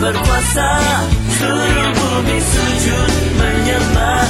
[0.00, 0.70] berkuasa.
[1.36, 4.24] Seluruh bumi sujud menyembah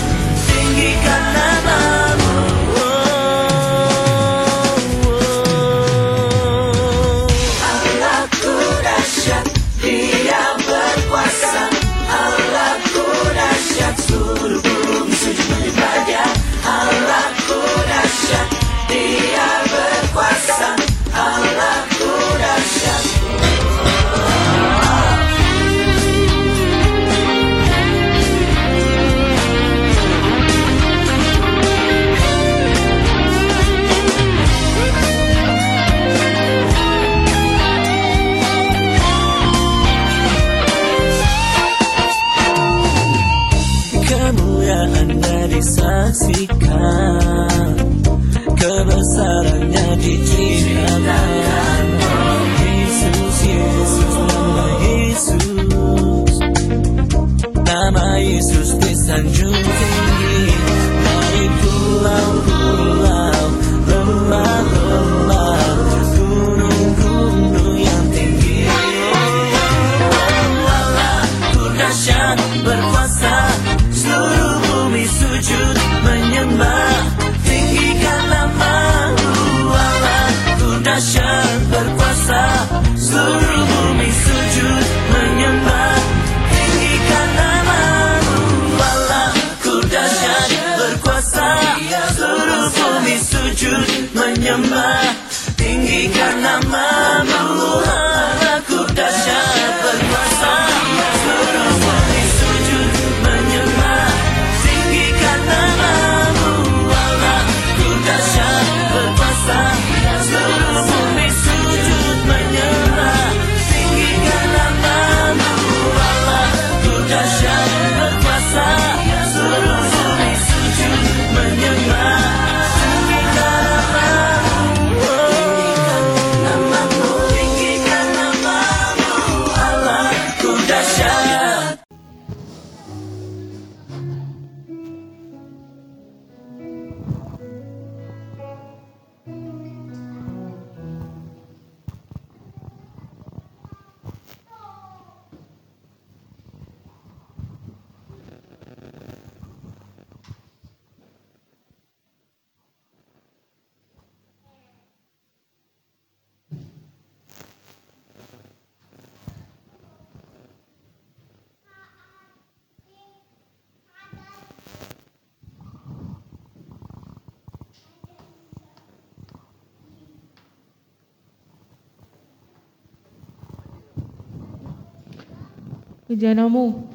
[176.17, 176.89] bejanamu.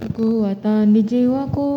[0.00, 1.72] Kekuatan di jiwaku.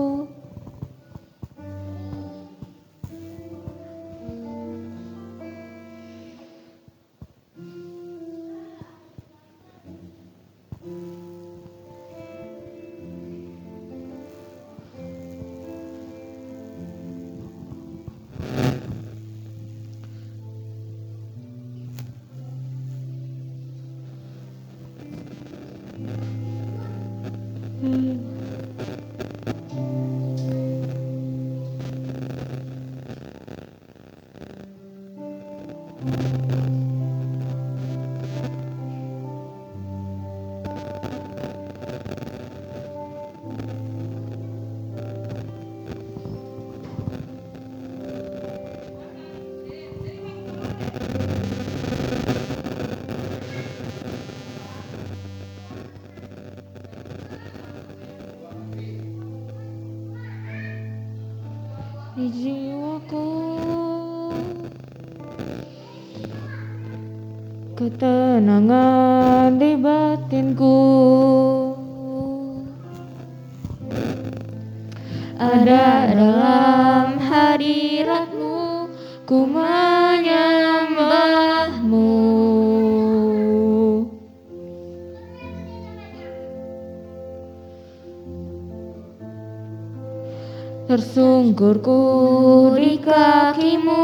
[91.56, 94.04] Tersungkurku di kakimu.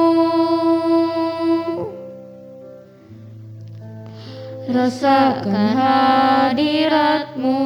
[4.71, 7.59] Rasakan hadiratmu.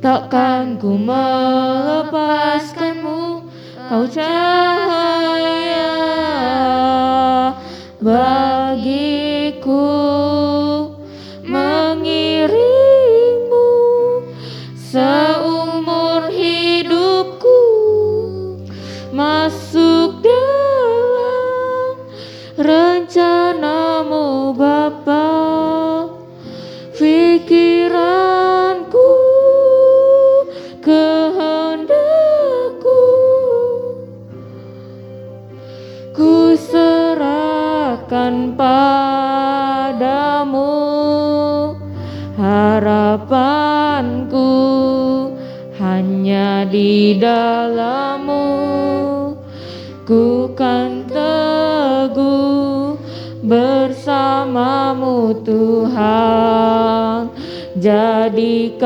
[0.00, 3.44] Takkan ku melepaskanmu
[3.90, 5.92] kau cahaya
[8.00, 9.19] bagiku
[47.18, 48.46] dalammu
[50.04, 52.94] ku kan teguh
[53.42, 57.30] bersamamu Tuhan.
[57.80, 58.84] Jadikanku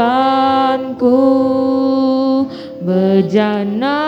[2.85, 4.04] bejanamu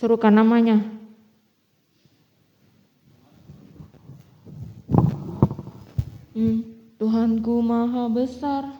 [0.00, 0.80] Serukan namanya.
[6.32, 6.64] Hmm,
[6.96, 8.79] Tuhanku Maha Besar.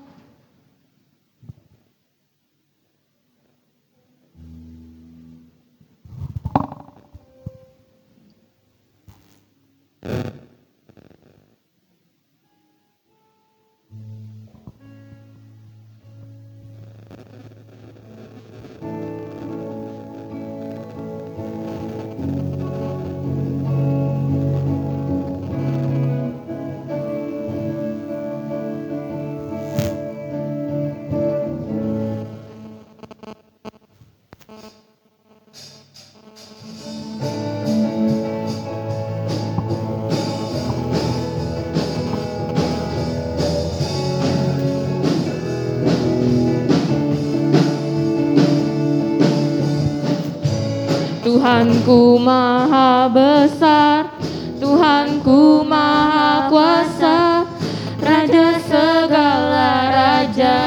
[51.40, 54.12] Tuhanku maha besar,
[54.61, 57.49] Tuhanku maha kuasa,
[57.97, 60.61] Raja segala raja.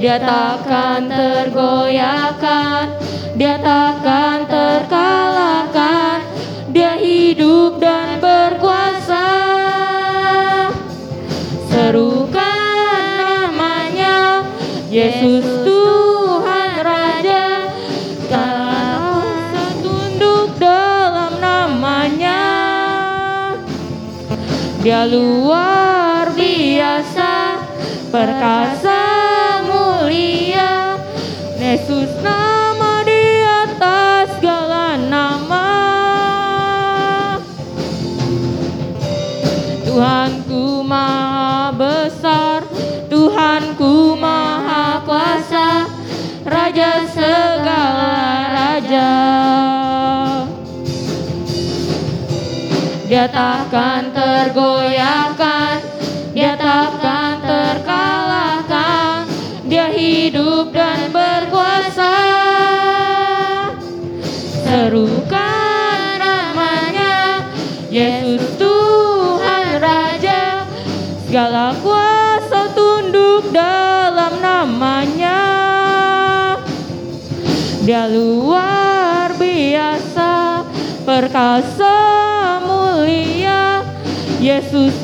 [0.00, 2.96] Dia takkan tergoyahkan,
[3.36, 4.01] dia takkan
[25.06, 27.58] luar biasa,
[28.12, 29.02] perkasa
[29.66, 30.98] mulia.
[31.58, 35.70] Yesus nama di atas segala nama.
[39.88, 42.60] Tuhanku maha besar,
[43.08, 45.88] Tuhanku maha kuasa,
[46.44, 48.14] Raja segala
[48.52, 49.12] raja.
[53.08, 54.11] Dia takkan
[54.42, 55.78] tergoyahkan,
[56.34, 59.22] dia takkan terkalahkan,
[59.70, 62.10] dia hidup dan berkuasa.
[64.66, 67.46] Serukan namanya,
[67.86, 70.66] Yesus Tuhan Raja,
[71.22, 75.38] segala kuasa tunduk dalam namanya.
[77.86, 80.66] Dia luar biasa,
[81.06, 82.01] perkasa.
[84.52, 85.01] Yesus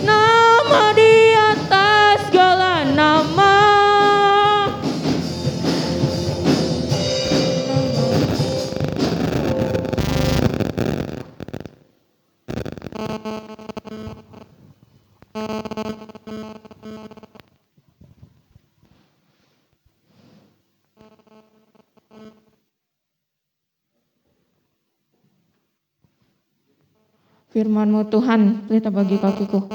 [27.59, 29.67] Firmanmu Tuhan, pelita bagi kakiku.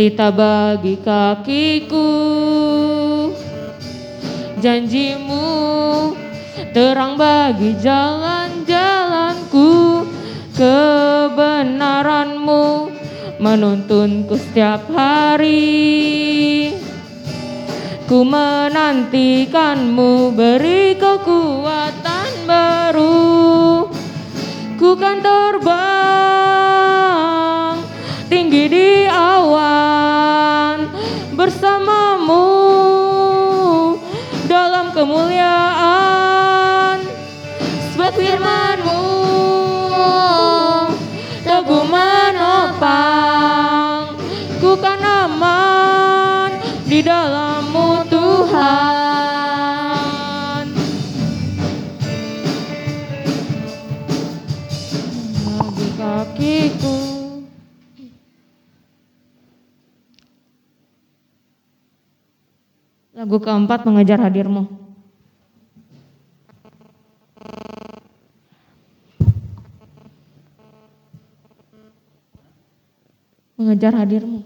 [0.00, 2.08] Pelita bagi kakiku.
[4.56, 5.44] Janjimu
[6.72, 9.68] terang bagi jalan-jalanku.
[10.56, 12.64] Kebenaranmu
[13.44, 16.72] menuntunku setiap hari.
[18.08, 23.84] Ku menantikanmu beri kekuatan baru.
[24.80, 25.89] Ku kan terbang
[63.30, 64.66] Lagu keempat mengejar hadirmu.
[73.54, 74.42] Mengejar hadirmu.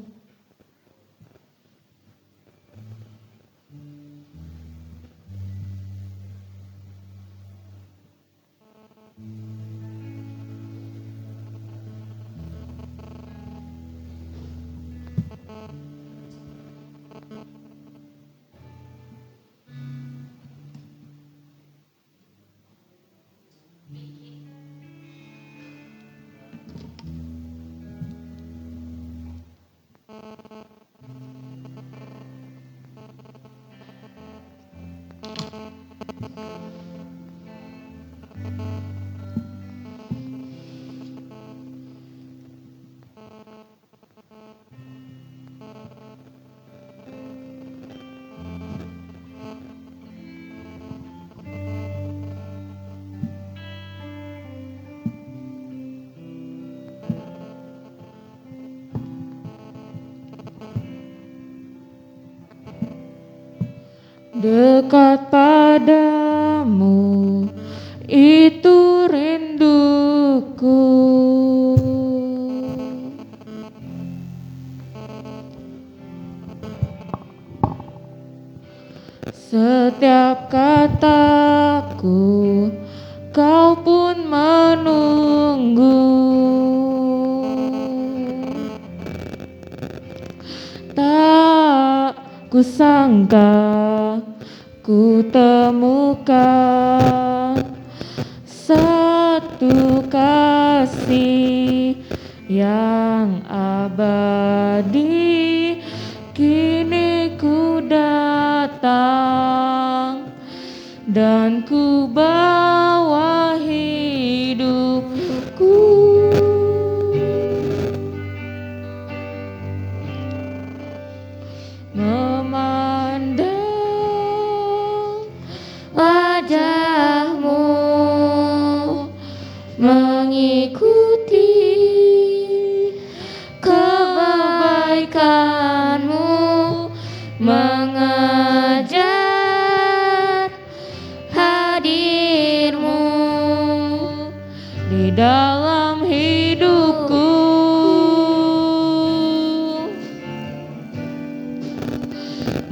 [64.94, 65.34] kat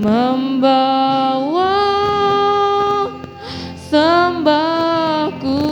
[0.02, 1.78] membawa
[3.78, 5.62] sembahku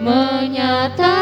[0.00, 1.21] menyatakan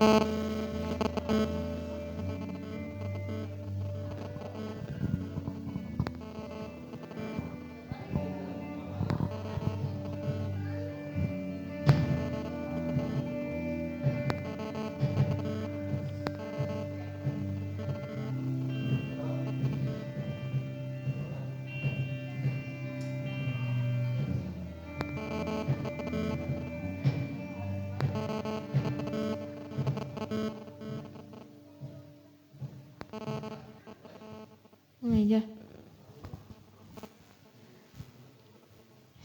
[0.00, 0.29] Mm-hmm.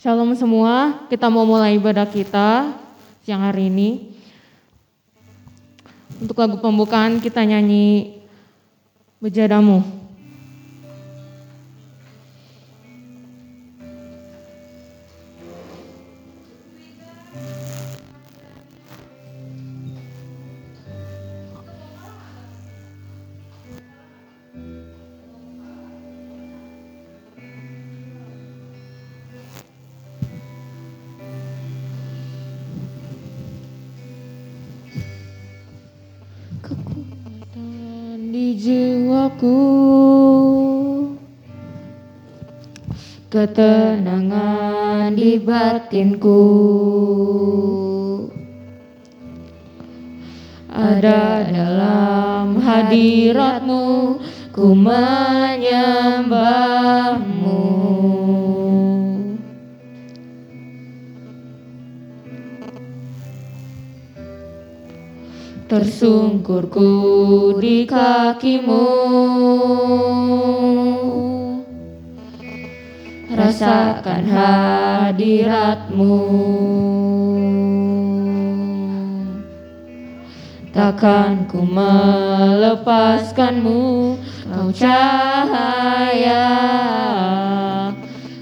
[0.05, 2.77] Shalom semua, kita mau mulai ibadah kita
[3.25, 4.13] siang hari ini.
[6.21, 8.21] Untuk lagu pembukaan kita nyanyi
[9.17, 9.81] Bejadamu.
[43.35, 46.47] Ketenangan di batinku.
[50.71, 54.23] Ada dalam hadiratmu
[54.55, 55.67] Ku menyembahmu.
[65.67, 66.87] Tersungkurku
[67.59, 68.87] di kakimu
[73.45, 76.17] Rasakan hadiratmu.
[80.73, 84.17] Takkan ku melepaskanmu
[84.49, 86.49] Kau cahaya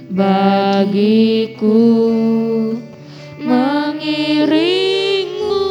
[0.07, 1.83] bagiku.
[3.43, 5.67] Mengiringmu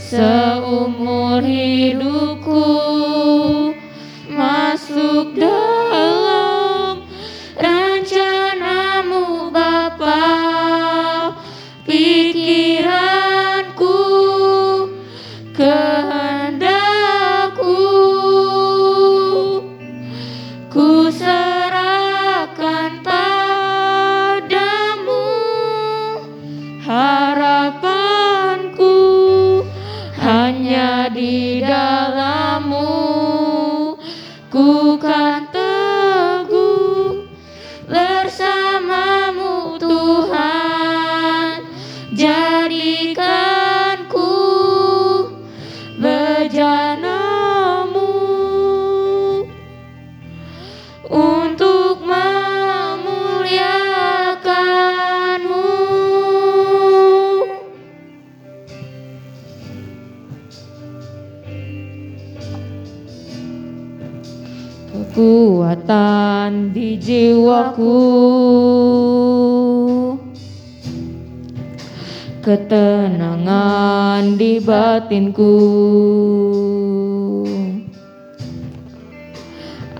[0.00, 2.91] seumur hidupku
[72.42, 75.54] ketenangan di batinku.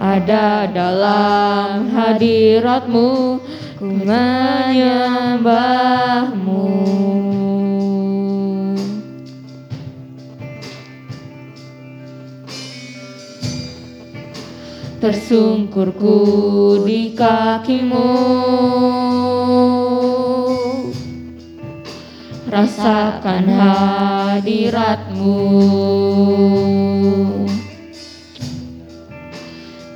[0.03, 3.39] Ada dalam hadiratmu
[3.79, 6.67] ku menyembahmu
[15.03, 18.15] tersungkurku di kakimu.
[22.47, 25.35] Rasakan hadiratmu.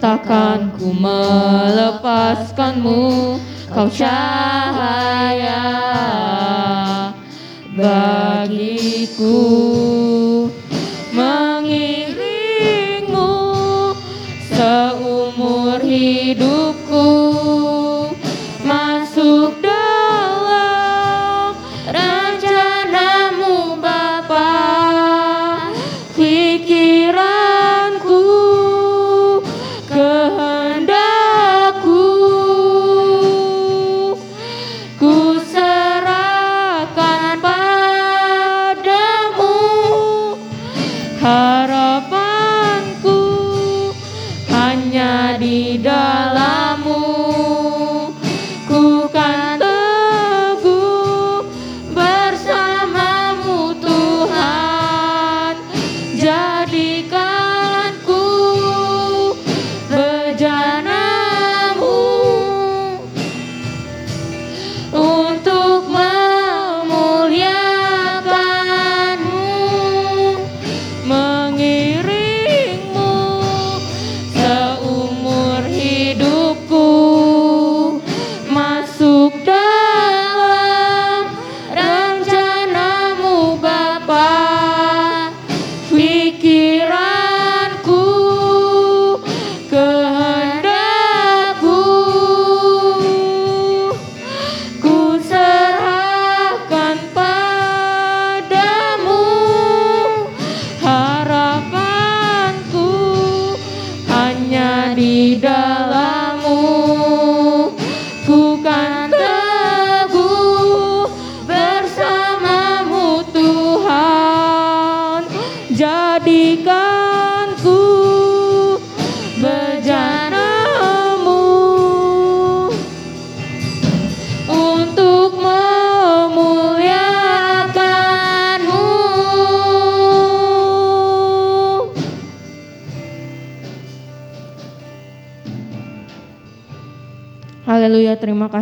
[0.03, 3.39] Takkan ku melepaskanmu
[3.71, 5.63] kau cahaya
[7.79, 9.39] bagiku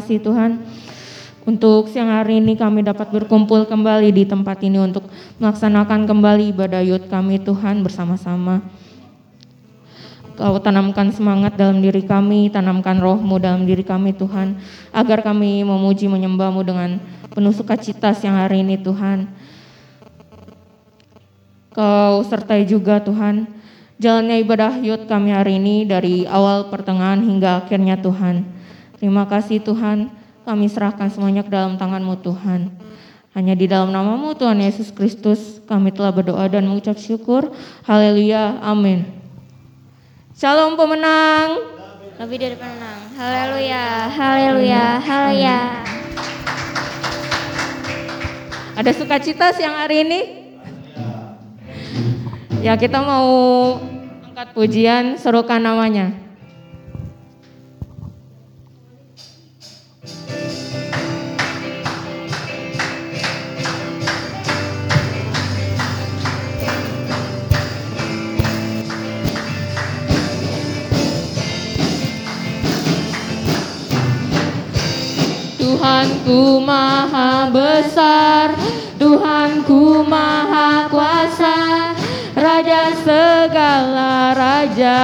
[0.05, 0.61] kasih Tuhan.
[1.49, 5.09] Untuk siang hari ini kami dapat berkumpul kembali di tempat ini untuk
[5.41, 8.61] melaksanakan kembali ibadah yud kami Tuhan bersama-sama.
[10.37, 14.61] Kau tanamkan semangat dalam diri kami, tanamkan rohmu dalam diri kami Tuhan,
[14.93, 17.01] agar kami memuji menyembahmu dengan
[17.33, 19.29] penuh sukacita siang hari ini Tuhan.
[21.73, 23.49] Kau sertai juga Tuhan,
[23.97, 28.64] jalannya ibadah yud kami hari ini dari awal pertengahan hingga akhirnya Tuhan.
[28.99, 30.11] Terima kasih Tuhan,
[30.47, 32.71] kami serahkan semuanya ke dalam tanganmu Tuhan.
[33.35, 37.51] Hanya di dalam namamu Tuhan Yesus Kristus kami telah berdoa dan mengucap syukur.
[37.83, 39.03] Haleluya, amin.
[40.39, 41.59] Shalom pemenang.
[42.15, 43.11] Lebih dari penenang.
[43.19, 45.59] Haleluya, haleluya, haleluya.
[48.79, 50.21] Ada sukacita siang hari ini?
[52.63, 53.31] Ya kita mau
[54.31, 56.24] angkat pujian, serukan namanya.
[75.75, 78.55] Tuhanku maha besar,
[78.95, 81.91] Tuhanku maha kuasa,
[82.39, 85.03] Raja segala raja.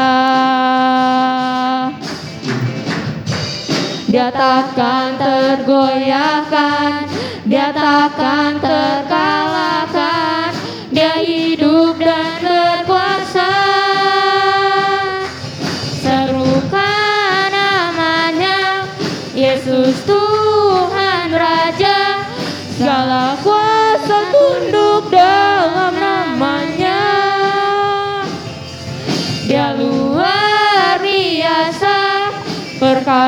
[4.07, 7.11] Dia takkan tergoyahkan,
[7.51, 10.55] dia takkan terkalahkan,
[10.95, 11.70] dia hidup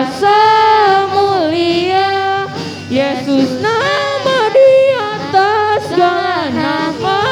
[0.02, 0.42] perkasa
[1.14, 2.50] mulia,
[2.90, 7.22] Yesus nama di atas segala nama.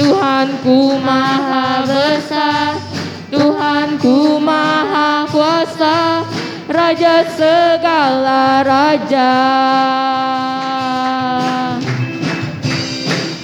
[0.00, 2.80] Tuhanku maha besar,
[3.28, 6.24] Tuhanku maha kuasa,
[6.66, 9.36] Raja segala raja.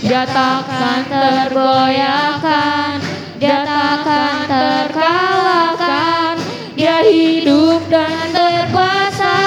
[0.01, 3.02] Dia takkan tergoyahkan,
[3.43, 6.39] dia takkan terkalahkan,
[6.79, 9.39] dia hidup dan berkuasa.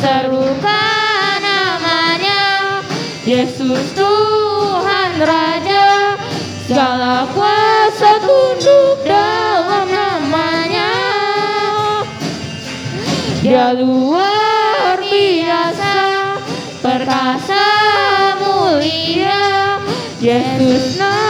[0.00, 2.40] Serukan namanya,
[3.28, 6.16] Yesus Tuhan Raja,
[6.64, 10.92] segala kuasa tunduk dalam namanya.
[13.44, 15.96] Dia luar biasa,
[16.80, 17.68] perkasa
[18.40, 19.76] mulia,
[20.16, 21.21] Yesus nama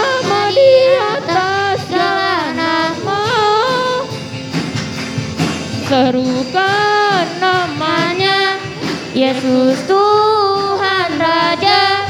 [5.92, 8.57] Serukan namanya,
[9.12, 12.09] Yesus Tuhan Raja,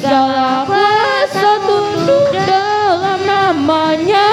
[0.00, 4.32] segala kuasa tunduk dalam namanya.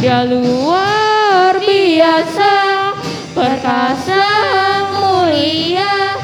[0.00, 2.52] Dia luar biasa,
[3.36, 4.24] perkasa
[4.96, 6.16] mulia,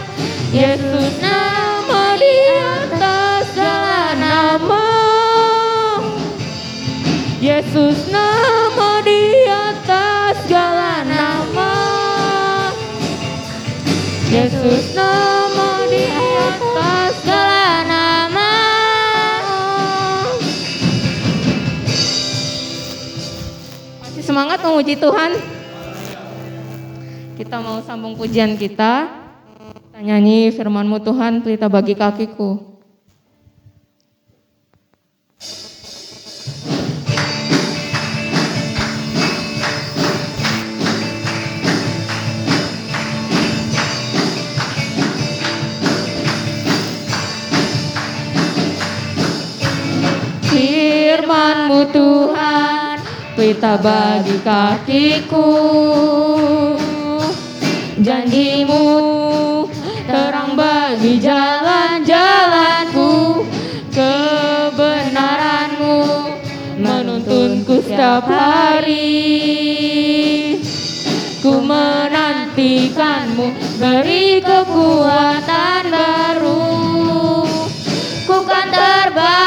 [0.57, 4.89] Yesus nama di atas segala nama.
[7.45, 8.09] Yesus
[24.35, 25.31] semangat memuji Tuhan?
[27.39, 29.07] Kita mau sambung pujian kita.
[29.71, 32.75] Kita nyanyi firmanmu Tuhan, pelita bagi kakiku.
[50.51, 52.24] Firmanmu Tuhan,
[53.45, 55.53] pita bagi kakiku.
[58.01, 58.81] Janjimu
[60.09, 63.45] terang bagi jalan-jalanku.
[63.93, 66.01] Kebenaranmu
[66.81, 69.13] menuntunku setiap hari.
[71.45, 76.65] Ku menantikanmu beri kekuatan baru.
[78.25, 79.44] Ku kan terbang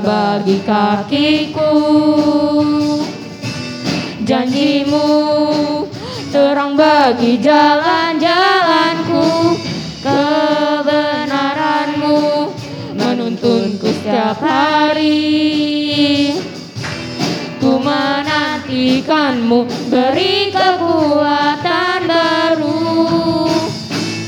[0.00, 1.76] bagi kakiku.
[4.24, 5.04] Janjimu
[6.32, 9.56] terang bagi jalan-jalanku.
[10.00, 12.16] Kebenaranmu
[12.96, 15.20] menuntunku setiap hari.
[17.60, 22.80] Ku menantikanmu beri kekuatan baru.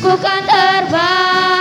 [0.05, 1.52] Ku kan terbang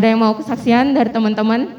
[0.00, 1.76] Ada yang mau kesaksian dari teman-teman?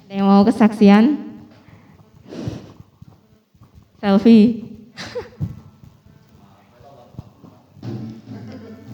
[0.00, 1.20] Ada yang mau kesaksian?
[4.00, 4.64] Selfie.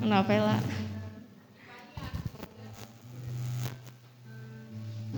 [0.03, 0.61] Kenapa lah?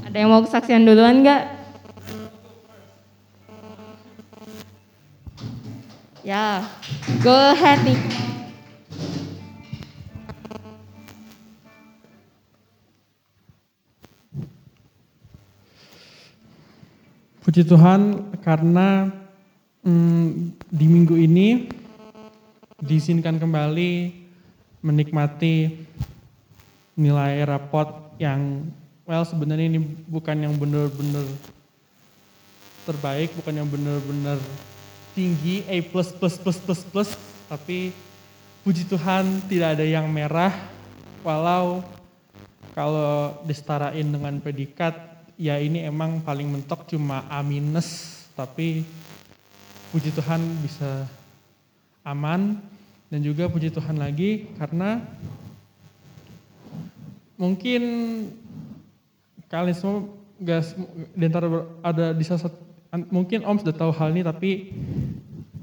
[0.05, 1.57] Ada yang mau kesaksian duluan nggak?
[6.21, 6.69] Ya,
[7.21, 7.53] go
[7.85, 8.01] nih.
[17.45, 19.13] Puji Tuhan karena
[19.85, 21.69] mm, di minggu ini
[22.81, 24.17] diizinkan kembali
[24.81, 25.77] menikmati
[26.97, 28.65] nilai rapot yang
[29.05, 31.29] well sebenarnya ini bukan yang benar-benar
[32.89, 34.41] terbaik, bukan yang benar-benar
[35.21, 35.77] tinggi A
[37.53, 37.93] tapi
[38.65, 40.49] puji Tuhan tidak ada yang merah,
[41.21, 41.85] walau
[42.73, 44.97] kalau disetarain dengan predikat
[45.37, 48.89] ya ini emang paling mentok cuma A minus, tapi
[49.93, 51.05] puji Tuhan bisa
[52.01, 52.57] aman.
[53.11, 55.03] Dan juga puji Tuhan lagi karena
[57.35, 57.83] mungkin
[59.51, 60.07] kalian semua
[60.39, 62.71] gak semu- di antara ber- ada di salah satu
[63.11, 64.75] mungkin Om sudah tahu hal ini tapi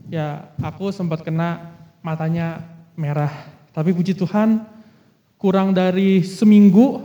[0.07, 2.63] ya aku sempat kena matanya
[2.95, 3.31] merah
[3.75, 4.63] tapi puji Tuhan
[5.37, 7.03] kurang dari seminggu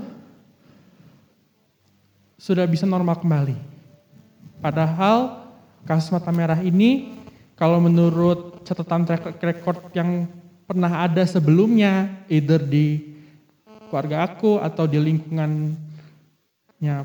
[2.39, 3.59] sudah bisa normal kembali
[4.63, 5.47] padahal
[5.87, 7.19] kasus mata merah ini
[7.59, 10.27] kalau menurut catatan track record yang
[10.67, 13.13] pernah ada sebelumnya either di
[13.93, 15.77] keluarga aku atau di lingkungannya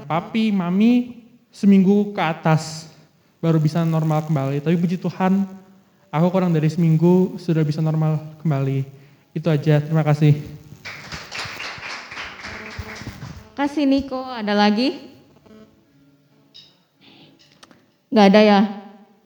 [0.07, 1.19] papi, mami
[1.51, 2.87] seminggu ke atas
[3.43, 4.63] baru bisa normal kembali.
[4.63, 5.43] Tapi puji Tuhan,
[6.11, 8.83] aku kurang dari seminggu sudah bisa normal kembali.
[9.35, 10.37] Itu aja, terima kasih.
[13.57, 14.97] Kasih Niko, ada lagi?
[18.13, 18.61] Nggak ada ya?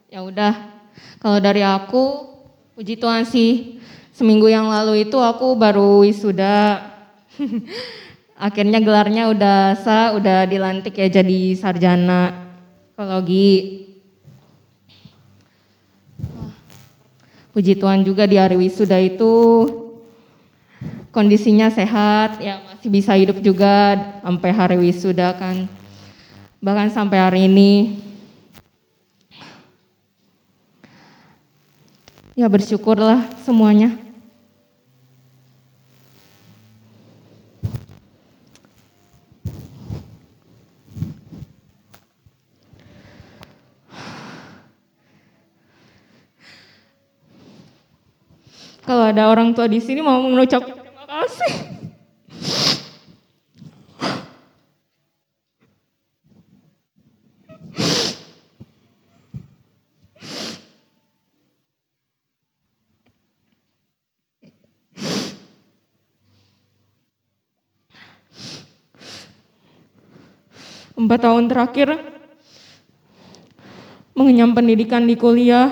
[0.08, 0.54] Ya udah.
[1.20, 2.28] Kalau dari aku,
[2.74, 3.78] puji Tuhan sih.
[4.12, 6.80] Seminggu yang lalu itu aku baru wisuda.
[8.36, 12.42] Akhirnya gelarnya udah sah, udah dilantik ya jadi sarjana
[12.92, 13.88] psikologi.
[17.52, 19.68] Puji Tuhan juga di hari wisuda itu
[21.12, 25.68] kondisinya sehat, ya masih bisa hidup juga sampai hari wisuda kan.
[26.64, 28.00] Bahkan sampai hari ini.
[32.32, 34.00] Ya bersyukurlah semuanya.
[48.82, 51.54] Kalau ada orang tua di sini mau mengucapkan terima kasih.
[70.92, 71.88] Empat tahun terakhir
[74.14, 75.70] mengenyam pendidikan di kuliah,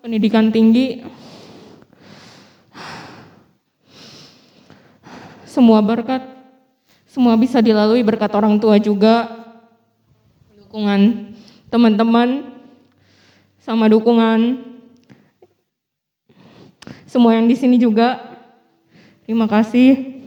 [0.00, 1.04] pendidikan tinggi,
[5.60, 6.24] semua berkat,
[7.04, 9.28] semua bisa dilalui berkat orang tua juga,
[10.56, 11.36] dukungan
[11.68, 12.48] teman-teman,
[13.60, 14.64] sama dukungan
[17.04, 18.40] semua yang di sini juga.
[19.28, 20.24] Terima kasih.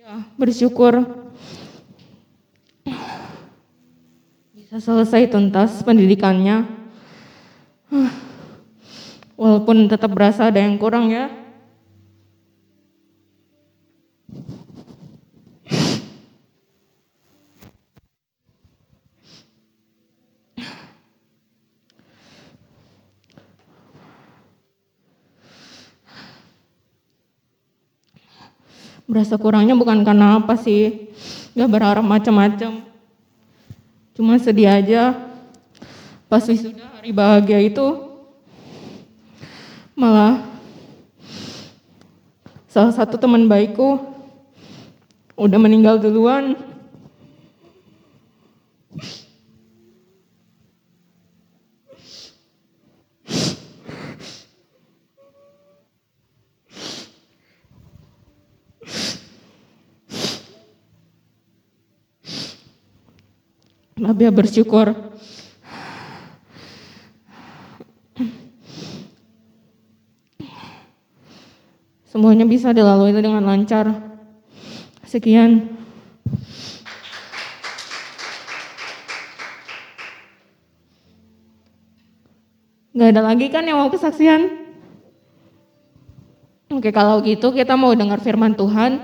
[0.00, 1.04] Ya, bersyukur
[4.56, 6.64] bisa selesai tuntas pendidikannya.
[9.36, 11.43] Walaupun tetap berasa ada yang kurang ya.
[29.04, 31.12] Berasa kurangnya bukan karena apa sih.
[31.52, 32.82] Gak berharap macam-macam.
[34.16, 35.12] Cuma sedih aja.
[36.30, 37.86] Pas wisuda hari bahagia itu
[39.94, 40.42] malah
[42.66, 44.02] salah satu teman baikku
[45.38, 46.73] udah meninggal duluan.
[64.04, 64.92] Labia bersyukur
[72.12, 73.88] semuanya bisa dilalui dengan lancar.
[75.08, 75.72] Sekian.
[82.92, 84.68] Gak ada lagi kan yang mau kesaksian?
[86.76, 89.00] Oke kalau gitu kita mau dengar firman Tuhan,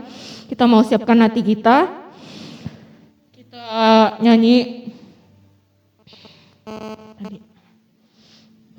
[0.53, 1.89] kita mau siapkan hati kita,
[3.33, 3.65] kita
[4.21, 4.90] nyanyi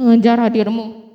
[0.02, 1.11] mengejar hadirmu.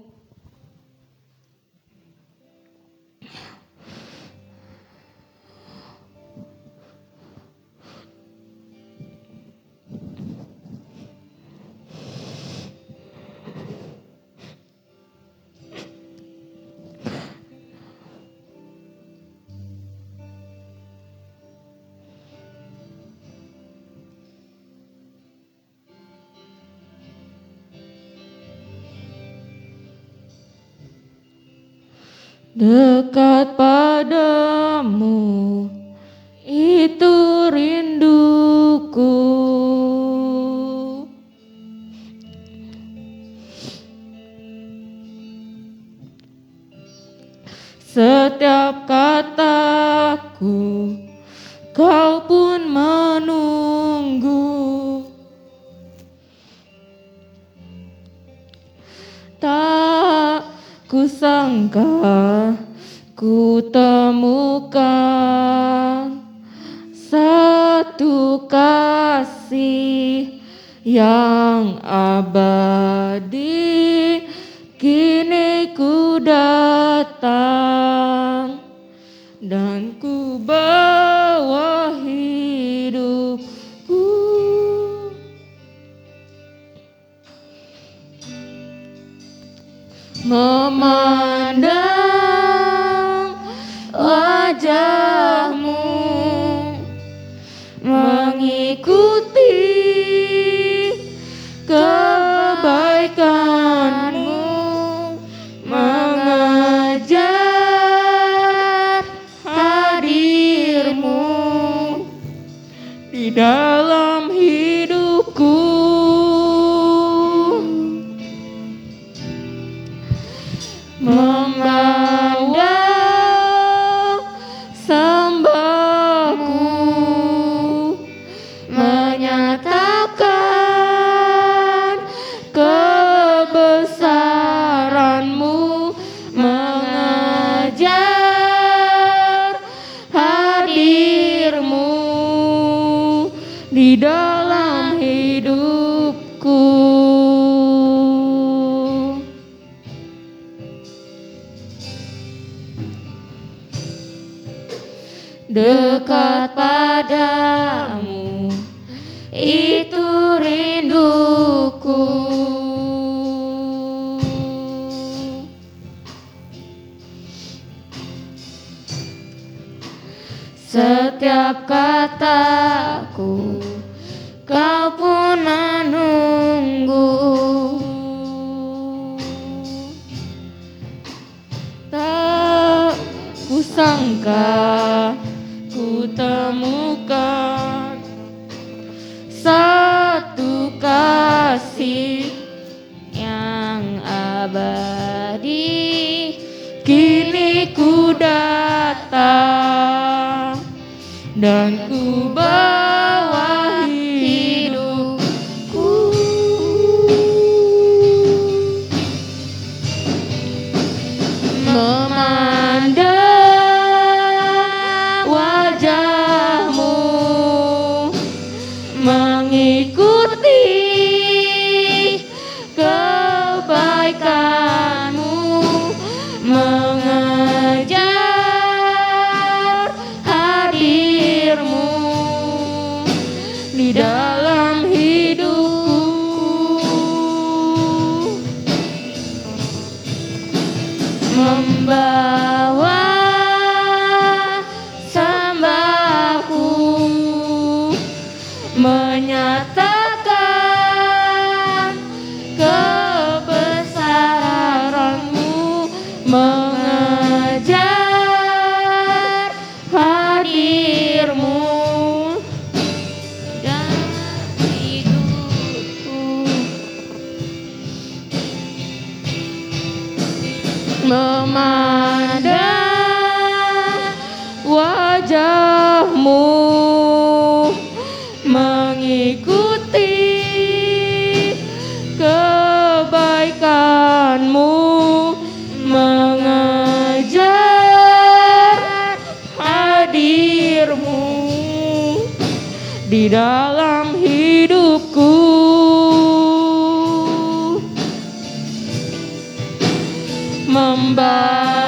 [300.77, 301.86] Membawa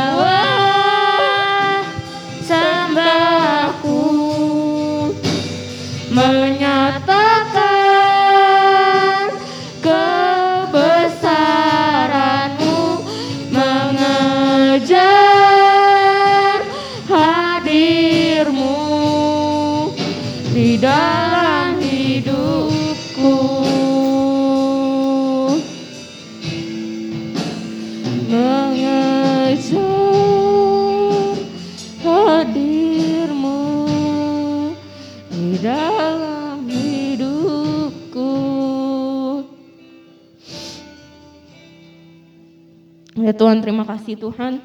[43.38, 44.58] Tuhan terima kasih Tuhan.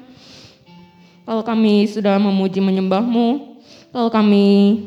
[1.24, 3.54] Kalau kami sudah memuji menyembahmu
[3.94, 4.82] kalau kami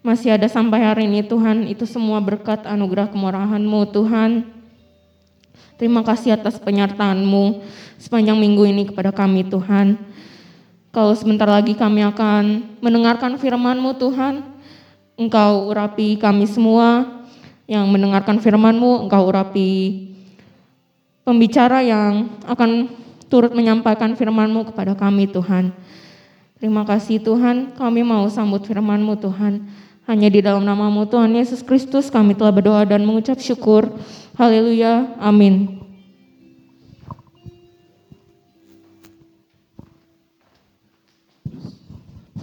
[0.00, 4.48] masih ada sampai hari ini Tuhan itu semua berkat anugerah kemurahan-Mu Tuhan.
[5.76, 7.60] Terima kasih atas penyertaan-Mu
[8.00, 10.00] sepanjang minggu ini kepada kami Tuhan.
[10.88, 14.40] Kalau sebentar lagi kami akan mendengarkan firman-Mu Tuhan,
[15.20, 17.20] Engkau urapi kami semua.
[17.64, 19.70] Yang mendengarkan firman-Mu, Engkau urapi
[21.24, 22.92] pembicara yang akan
[23.32, 25.72] turut menyampaikan firman-Mu kepada kami Tuhan.
[26.60, 29.64] Terima kasih Tuhan, kami mau sambut firman-Mu Tuhan.
[30.04, 33.88] Hanya di dalam namamu Tuhan Yesus Kristus kami telah berdoa dan mengucap syukur.
[34.36, 35.80] Haleluya, amin.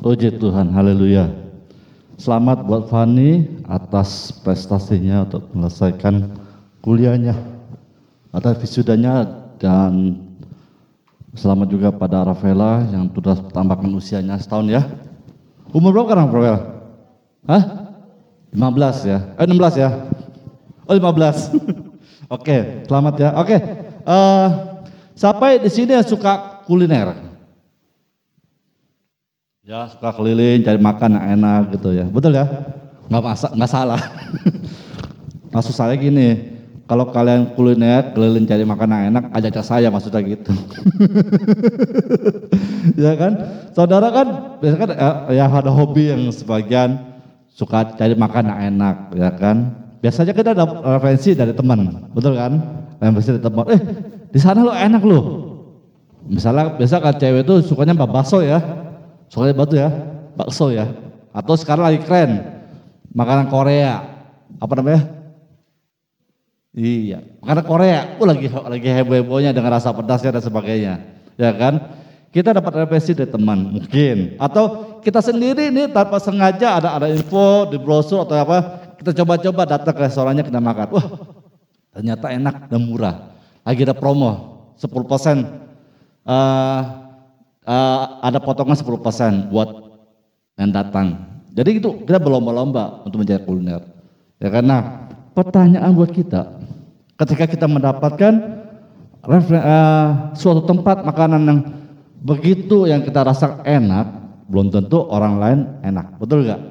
[0.02, 1.30] Puji Tuhan, haleluya.
[2.18, 6.34] Selamat buat Fani atas prestasinya untuk menyelesaikan
[6.82, 7.38] kuliahnya,
[8.32, 9.28] atas wisudanya
[9.60, 10.24] dan
[11.36, 14.84] selamat juga pada Rafaela yang sudah tambahkan usianya setahun ya.
[15.72, 16.60] Umur berapa sekarang Rafaela?
[17.48, 17.64] Hah?
[18.52, 19.20] 15 ya?
[19.40, 19.90] Eh 16 ya?
[20.88, 21.56] Oh 15.
[22.36, 23.30] Oke, selamat ya.
[23.36, 23.56] Oke,
[24.08, 24.48] eh,
[25.20, 27.12] siapa di sini yang suka kuliner?
[29.62, 32.48] Ya suka keliling cari makan yang enak gitu ya, betul ya?
[33.12, 34.02] Nggak masa, nggak salah.
[35.54, 36.60] Maksud saya gini,
[36.92, 40.52] kalau kalian kuliner keliling cari makan yang enak, ajak saya maksudnya gitu.
[43.08, 43.32] ya kan?
[43.72, 44.28] Saudara kan
[44.60, 47.00] biasanya kan eh, ya ada hobi yang sebagian
[47.48, 49.72] suka cari makan yang enak, ya kan?
[50.04, 50.68] Biasanya kita ada
[51.00, 52.60] referensi dari teman, betul kan?
[53.00, 53.64] Referensi dari teman.
[53.72, 53.82] Eh,
[54.28, 55.20] di sana lo enak lo.
[56.28, 58.60] Misalnya biasa kan cewek itu sukanya bakso ya,
[59.32, 59.88] sukanya batu ya.
[60.36, 60.92] bakso ya.
[61.32, 62.44] Atau sekarang lagi keren,
[63.16, 64.12] makanan Korea.
[64.60, 65.21] Apa namanya?
[66.72, 68.00] Iya, makanan Korea.
[68.16, 70.94] Oh lagi lagi heboh-hebohnya dengan rasa pedasnya dan sebagainya.
[71.36, 72.00] Ya kan?
[72.32, 77.68] Kita dapat referensi dari teman mungkin atau kita sendiri nih tanpa sengaja ada ada info
[77.68, 78.58] di brosur atau apa
[79.04, 80.88] kita coba-coba datang ke restorannya kita makan.
[80.96, 81.08] Wah,
[81.92, 83.36] ternyata enak dan murah.
[83.68, 84.32] Lagi ada promo
[84.80, 86.82] 10% uh,
[87.68, 89.70] uh, ada potongan 10% buat
[90.56, 91.20] yang datang.
[91.52, 93.84] Jadi itu kita berlomba-lomba untuk mencari kuliner.
[94.40, 96.61] Ya karena pertanyaan buat kita,
[97.22, 98.34] ketika kita mendapatkan
[99.30, 101.60] uh, suatu tempat makanan yang
[102.26, 104.10] begitu yang kita rasa enak,
[104.50, 106.62] belum tentu orang lain enak, betul nggak?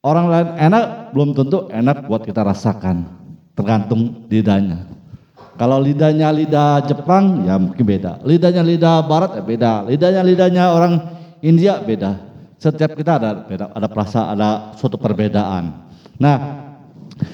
[0.00, 3.04] Orang lain enak, belum tentu enak buat kita rasakan,
[3.52, 4.88] tergantung lidahnya.
[5.58, 8.22] Kalau lidahnya lidah Jepang, ya mungkin beda.
[8.22, 9.72] Lidahnya lidah Barat, ya beda.
[9.90, 10.94] Lidahnya lidahnya orang
[11.42, 12.14] India, beda.
[12.62, 15.90] Setiap kita ada beda, ada perasa, ada suatu perbedaan.
[16.14, 16.62] Nah,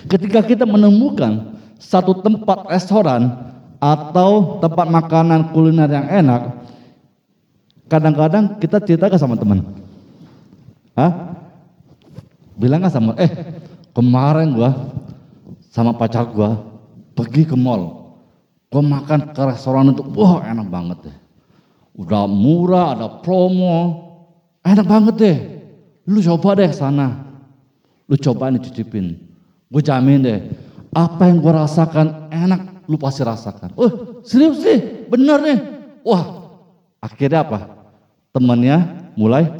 [0.08, 1.53] ketika kita menemukan
[1.84, 3.28] satu tempat restoran
[3.76, 6.64] atau tempat makanan kuliner yang enak,
[7.92, 9.60] kadang-kadang kita cerita ke sama teman.
[10.96, 11.36] Hah?
[12.56, 13.28] Bilang gak sama, eh
[13.92, 14.70] kemarin gua
[15.68, 16.56] sama pacar gua
[17.12, 18.16] pergi ke mall.
[18.72, 21.16] Gua makan ke restoran itu, wah enak banget deh.
[21.94, 24.02] Udah murah, ada promo,
[24.64, 25.38] enak banget deh.
[26.08, 27.22] Lu coba deh sana.
[28.10, 29.16] Lu coba nih cicipin.
[29.70, 30.38] Gue jamin deh,
[30.94, 33.74] apa yang gue rasakan enak, lu pasti rasakan.
[33.74, 35.58] Oh serius sih, bener nih.
[36.06, 36.54] Wah,
[37.02, 37.58] akhirnya apa?
[38.30, 39.50] Temennya mulai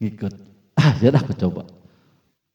[0.00, 0.32] ngikut.
[0.74, 1.68] Ah, ya aku coba.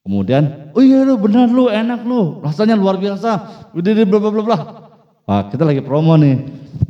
[0.02, 3.30] Kemudian, oh iya lu benar lu, enak lu, rasanya luar biasa.
[3.76, 4.58] Udah bla bla bla bla.
[5.30, 6.42] Nah, kita lagi promo nih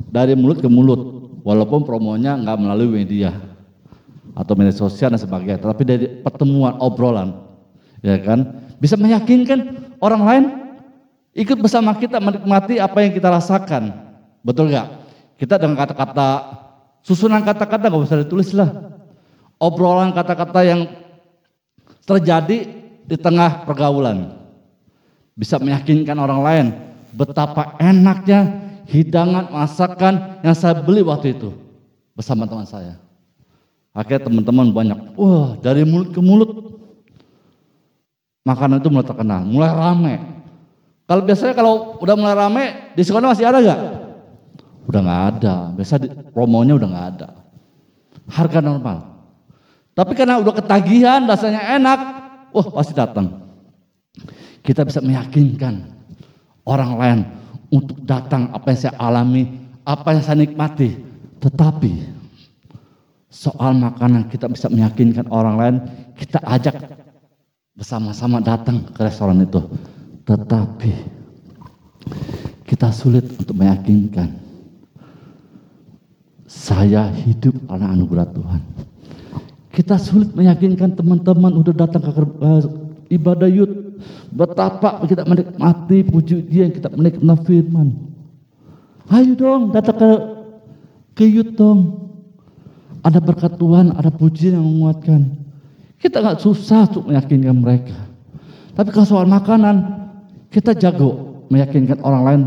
[0.08, 1.20] dari mulut ke mulut.
[1.40, 3.32] Walaupun promonya nggak melalui media
[4.36, 7.32] atau media sosial dan sebagainya, tapi dari pertemuan obrolan,
[8.04, 10.44] ya kan, bisa meyakinkan orang lain
[11.36, 13.94] ikut bersama kita menikmati apa yang kita rasakan,
[14.42, 14.88] betul nggak?
[15.38, 16.28] Kita dengan kata-kata
[17.00, 18.68] susunan kata-kata nggak usah ditulis lah,
[19.56, 20.80] obrolan kata-kata yang
[22.04, 22.58] terjadi
[23.06, 24.36] di tengah pergaulan
[25.34, 26.66] bisa meyakinkan orang lain
[27.14, 31.54] betapa enaknya hidangan masakan yang saya beli waktu itu
[32.14, 32.98] bersama teman saya.
[33.90, 36.50] Akhirnya teman-teman banyak, wah dari mulut ke mulut
[38.46, 40.14] makanan itu mulai terkenal, mulai rame.
[41.10, 43.80] Kalau biasanya kalau udah mulai rame di sekolah masih ada nggak?
[44.86, 45.94] Udah nggak ada, biasa
[46.30, 47.28] promonya udah nggak ada.
[48.30, 49.10] Harga normal.
[49.90, 51.98] Tapi karena udah ketagihan, rasanya enak,
[52.54, 53.26] wah pasti datang.
[54.62, 55.82] Kita bisa meyakinkan
[56.62, 57.18] orang lain
[57.74, 59.50] untuk datang apa yang saya alami,
[59.82, 60.94] apa yang saya nikmati.
[61.42, 62.06] Tetapi
[63.26, 65.76] soal makanan kita bisa meyakinkan orang lain,
[66.14, 66.86] kita ajak
[67.74, 69.58] bersama-sama datang ke restoran itu.
[70.24, 70.92] Tetapi
[72.68, 74.30] kita sulit untuk meyakinkan
[76.50, 78.62] saya hidup karena anugerah Tuhan.
[79.70, 82.62] Kita sulit meyakinkan teman-teman udah datang ke uh,
[83.06, 84.02] ibadah yud
[84.34, 87.88] betapa kita menikmati puji dia yang kita menikmati firman.
[89.10, 90.10] Ayo dong datang ke
[91.14, 92.10] ke yud dong.
[93.00, 95.32] Ada berkat Tuhan, ada pujian yang menguatkan.
[95.96, 97.96] Kita nggak susah untuk meyakinkan mereka.
[98.76, 99.99] Tapi kalau soal makanan,
[100.50, 102.42] kita jago meyakinkan orang lain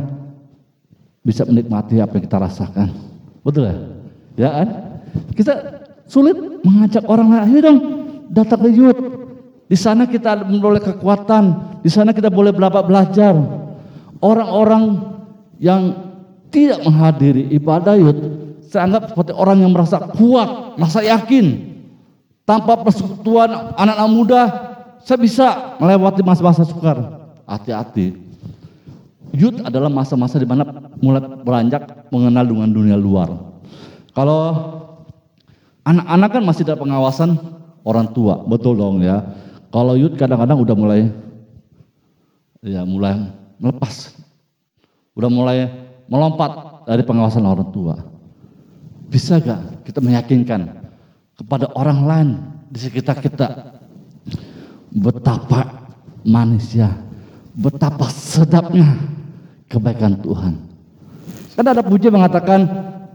[1.24, 2.88] bisa menikmati apa yang kita rasakan.
[3.44, 3.76] Betul ya?
[4.36, 4.68] Ya kan?
[5.34, 5.54] Kita
[6.08, 6.36] sulit
[6.68, 7.80] mengajak orang lain, ayo dong
[8.32, 9.02] datang ke youth.
[9.72, 13.34] Di sana kita memperoleh kekuatan, di sana kita boleh belajar.
[14.24, 15.00] Orang-orang
[15.60, 15.96] yang
[16.52, 18.20] tidak menghadiri ibadah youth,
[18.68, 21.72] saya anggap seperti orang yang merasa kuat, merasa yakin.
[22.44, 24.42] Tanpa persekutuan anak-anak muda,
[25.00, 27.23] saya bisa melewati masa-masa sukar.
[27.54, 28.18] Hati-hati.
[29.34, 30.66] Youth adalah masa-masa di mana
[30.98, 33.30] mulai beranjak mengenal dengan dunia luar.
[34.18, 34.42] Kalau
[35.86, 37.38] anak-anak kan masih dalam pengawasan
[37.86, 39.22] orang tua, betul dong ya.
[39.70, 41.02] Kalau youth kadang-kadang udah mulai
[42.66, 43.30] ya mulai
[43.62, 44.18] melepas.
[45.14, 45.70] Udah mulai
[46.10, 47.96] melompat dari pengawasan orang tua.
[49.14, 50.90] Bisa gak kita meyakinkan
[51.38, 52.30] kepada orang lain
[52.74, 53.78] di sekitar kita
[54.90, 55.90] betapa
[56.26, 56.94] manisnya,
[57.54, 58.98] betapa sedapnya
[59.70, 60.54] kebaikan Tuhan.
[61.54, 62.66] Kan ada puji mengatakan,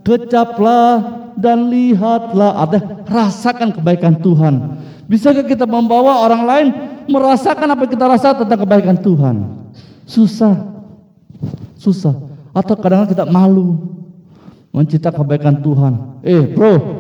[0.07, 1.03] kecaplah
[1.35, 4.79] dan lihatlah, ada rasakan kebaikan Tuhan.
[5.11, 6.67] Bisakah kita membawa orang lain
[7.11, 9.37] merasakan apa yang kita rasa tentang kebaikan Tuhan?
[10.07, 10.55] Susah,
[11.75, 12.15] susah.
[12.55, 13.77] Atau kadang-kadang kita malu
[14.71, 16.23] mencipta kebaikan Tuhan.
[16.23, 16.99] Eh bro,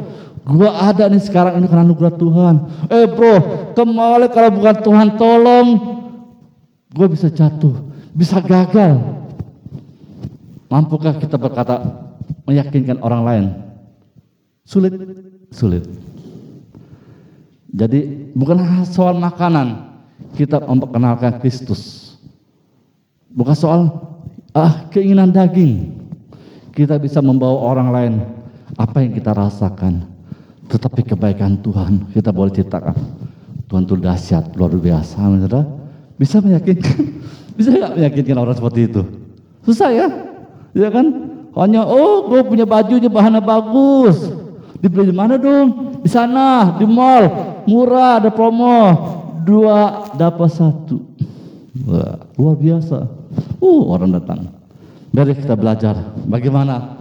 [0.48, 2.54] Gua ada nih sekarang ini karena anugerah Tuhan.
[2.88, 3.34] Eh bro,
[3.76, 5.68] kembali kalau bukan Tuhan tolong,
[6.92, 7.76] gue bisa jatuh,
[8.16, 8.96] bisa gagal.
[10.68, 11.80] Mampukah kita berkata
[12.44, 13.44] meyakinkan orang lain?
[14.68, 14.92] Sulit,
[15.48, 15.84] sulit.
[17.72, 19.88] Jadi bukan soal makanan
[20.36, 22.12] kita memperkenalkan Kristus.
[23.32, 23.80] Bukan soal
[24.52, 25.96] ah keinginan daging.
[26.72, 28.14] Kita bisa membawa orang lain
[28.76, 30.04] apa yang kita rasakan.
[30.68, 32.96] Tetapi kebaikan Tuhan kita boleh ceritakan.
[33.68, 35.16] Tuhan itu dahsyat, luar biasa.
[35.16, 35.77] Saudara.
[36.18, 36.98] Bisa meyakinkan?
[37.56, 39.02] Bisa nggak meyakinkan orang seperti itu?
[39.62, 40.06] Susah ya?
[40.74, 41.06] Ya kan?
[41.54, 44.34] Hanya oh gue punya bajunya bahannya bagus.
[44.78, 45.98] Dibeli di mana dong?
[46.02, 47.26] Di sana, di mall,
[47.66, 48.78] murah, ada promo.
[49.42, 51.02] Dua dapat satu.
[51.88, 52.98] Wah, luar biasa.
[53.58, 54.54] Uh, orang datang.
[55.10, 57.00] Mari kita belajar bagaimana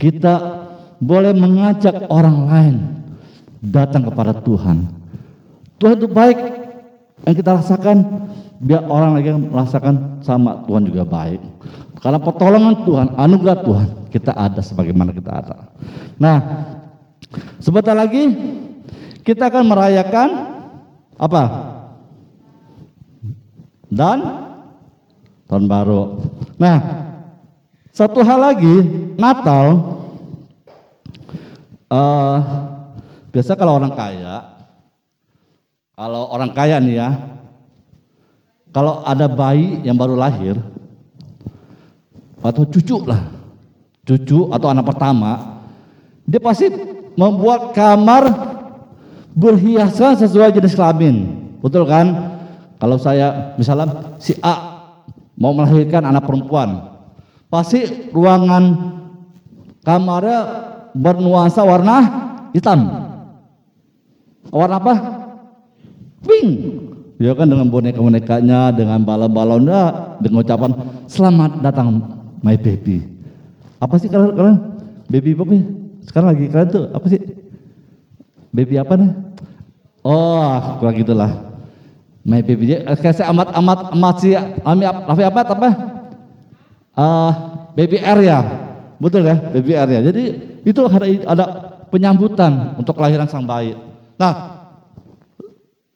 [0.00, 0.62] kita
[1.02, 2.76] boleh mengajak orang lain
[3.60, 4.88] datang kepada Tuhan.
[5.76, 6.38] Tuhan itu baik
[7.28, 7.96] yang kita rasakan,
[8.60, 11.40] biar orang lagi merasakan sama Tuhan juga baik.
[12.00, 15.68] Karena pertolongan Tuhan, anugerah Tuhan, kita ada sebagaimana kita ada.
[16.16, 16.38] Nah,
[17.60, 18.32] sebentar lagi
[19.20, 20.28] kita akan merayakan
[21.20, 21.44] apa?
[23.90, 24.18] Dan
[25.44, 26.24] tahun baru.
[26.56, 26.78] Nah,
[27.90, 28.76] satu hal lagi,
[29.18, 29.98] Natal.
[31.90, 32.38] Uh,
[33.34, 34.59] biasa kalau orang kaya,
[36.00, 37.12] kalau orang kaya nih ya,
[38.72, 40.56] kalau ada bayi yang baru lahir,
[42.40, 43.28] atau cucu lah,
[44.08, 45.60] cucu atau anak pertama,
[46.24, 46.72] dia pasti
[47.20, 48.32] membuat kamar
[49.36, 51.16] berhiasan sesuai jenis kelamin,
[51.60, 52.32] betul kan?
[52.80, 54.80] Kalau saya misalnya si A
[55.36, 56.96] mau melahirkan anak perempuan,
[57.52, 58.96] pasti ruangan
[59.84, 60.40] kamarnya
[60.96, 61.96] bernuansa warna
[62.56, 62.88] hitam.
[64.48, 65.19] Warna apa?
[66.24, 66.50] Pink.
[67.20, 70.72] Ya kan dengan boneka-bonekanya, dengan balon-balonnya, dengan ucapan
[71.04, 72.00] selamat datang
[72.40, 73.04] my baby.
[73.76, 74.58] Apa sih kalian, kalian?
[75.12, 75.62] Baby apa sih?
[76.08, 77.20] Sekarang lagi kalian tuh apa sih?
[78.56, 79.10] Baby apa nih?
[80.00, 81.30] Oh, kurang gitulah.
[82.24, 82.76] My baby.
[83.00, 84.32] Kasih amat amat amat si
[84.64, 85.68] Ami Raffi apa apa?
[86.96, 87.32] Uh,
[87.76, 88.38] baby R ya.
[89.00, 90.00] Betul ya, baby R ya.
[90.08, 90.24] Jadi
[90.64, 91.44] itu ada, ada
[91.88, 93.76] penyambutan untuk kelahiran sang bayi.
[94.20, 94.59] Nah,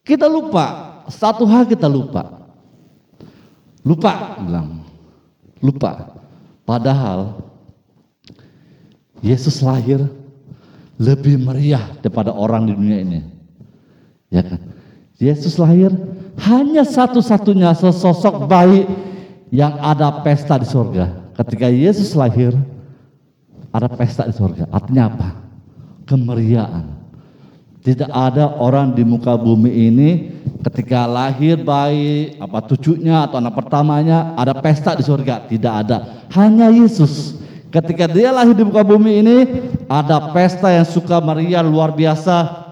[0.05, 2.45] kita lupa, satu hal kita lupa.
[3.85, 4.85] Lupa, bilang.
[5.65, 6.21] Lupa.
[6.65, 7.41] Padahal
[9.25, 10.05] Yesus lahir
[11.01, 13.21] lebih meriah daripada orang di dunia ini.
[14.33, 14.61] Ya kan?
[15.21, 15.93] Yesus lahir
[16.45, 18.85] hanya satu-satunya sesosok bayi
[19.53, 21.33] yang ada pesta di surga.
[21.37, 22.53] Ketika Yesus lahir,
[23.71, 24.69] ada pesta di surga.
[24.71, 25.29] Artinya apa?
[26.05, 27.04] Kemeriaan.
[27.85, 30.11] Tidak ada orang di muka bumi ini
[30.65, 35.45] ketika lahir bayi, apa cucunya atau anak pertamanya ada pesta di surga.
[35.53, 36.25] Tidak ada.
[36.33, 37.37] Hanya Yesus.
[37.69, 39.37] Ketika dia lahir di muka bumi ini
[39.85, 42.65] ada pesta yang suka meriah luar biasa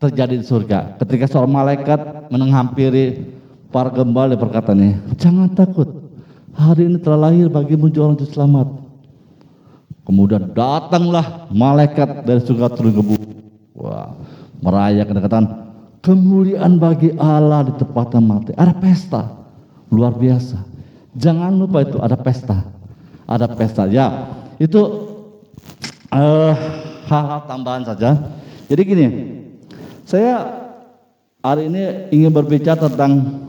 [0.00, 0.96] terjadi di surga.
[1.04, 3.28] Ketika seorang malaikat menghampiri
[3.68, 6.08] para gembala berkata nih, jangan takut.
[6.56, 8.72] Hari ini telah lahir bagimu juru selamat.
[10.08, 13.28] Kemudian datanglah malaikat dari surga turun ke bumi.
[13.76, 14.16] Wah,
[14.60, 15.46] merayakan katakan
[16.00, 18.52] kemuliaan bagi Allah di tempatan mati.
[18.54, 19.22] Ada pesta
[19.90, 20.62] luar biasa.
[21.16, 22.62] Jangan lupa itu ada pesta.
[23.26, 23.88] Ada pesta.
[23.88, 24.30] Ya,
[24.60, 24.80] itu
[26.14, 26.54] uh,
[27.08, 28.14] hal-hal tambahan saja.
[28.70, 29.06] Jadi gini,
[30.06, 30.46] saya
[31.42, 33.42] hari ini ingin berbicara tentang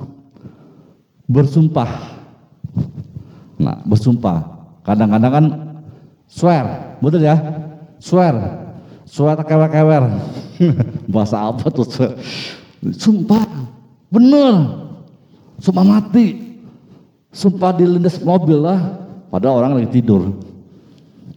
[1.28, 2.18] bersumpah.
[3.58, 4.38] Nah, bersumpah.
[4.86, 5.46] Kadang-kadang kan
[6.30, 7.36] swear, betul ya?
[8.00, 8.64] Swear.
[9.04, 10.04] Swear kewer-kewer.
[11.14, 11.86] Bahasa apa tuh?
[12.94, 13.46] Sumpah.
[14.10, 14.54] Bener.
[15.62, 16.58] Sumpah mati.
[17.34, 18.80] Sumpah di lindas mobil lah.
[19.30, 20.34] Padahal orang lagi tidur.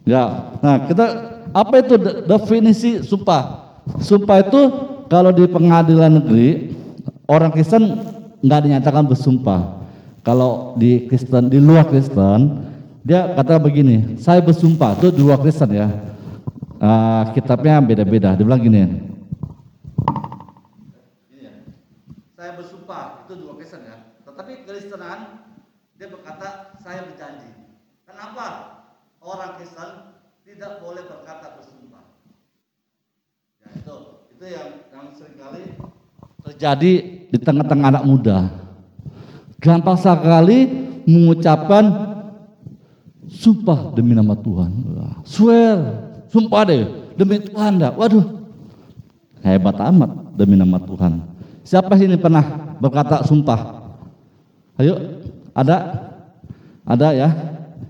[0.09, 1.07] Ya, nah kita
[1.53, 1.95] apa itu
[2.25, 3.75] definisi sumpah?
[4.01, 4.61] Sumpah itu
[5.11, 6.73] kalau di pengadilan negeri
[7.27, 7.99] orang Kristen
[8.41, 9.83] nggak dinyatakan bersumpah.
[10.21, 12.69] Kalau di Kristen di luar Kristen
[13.01, 15.89] dia kata begini, saya bersumpah itu di luar Kristen ya.
[16.81, 18.33] Uh, kitabnya beda-beda.
[18.37, 18.83] Dia bilang gini.
[22.37, 23.97] Saya bersumpah itu dua Kristen ya.
[24.25, 25.45] Tetapi Kristenan
[26.01, 27.51] dia berkata saya berjanji.
[28.03, 28.47] Kenapa
[29.23, 32.19] orang Kristen tidak boleh berkata bersumpah?
[33.63, 33.97] Ya itu
[34.35, 35.63] itu yang yang sering kali
[36.51, 36.93] terjadi
[37.31, 38.51] di tengah-tengah anak muda.
[39.63, 40.67] Gampang sekali
[41.07, 42.11] mengucapkan
[43.31, 44.71] sumpah demi nama Tuhan.
[45.23, 45.79] Swear,
[46.27, 47.95] sumpah deh demi Tuhan dah.
[47.95, 48.51] Waduh,
[49.47, 51.23] hebat amat demi nama Tuhan.
[51.63, 53.79] Siapa sini pernah berkata sumpah?
[54.75, 55.23] Ayo,
[55.55, 56.10] ada?
[56.91, 57.29] Ada ya?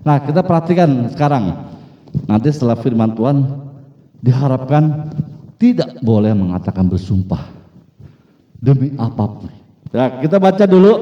[0.04, 1.72] Nah, kita perhatikan sekarang.
[2.28, 3.36] Nanti setelah firman Tuhan
[4.20, 5.08] diharapkan
[5.56, 7.48] tidak boleh mengatakan bersumpah
[8.60, 9.48] demi apa pun.
[9.90, 10.92] Ya, kita baca dulu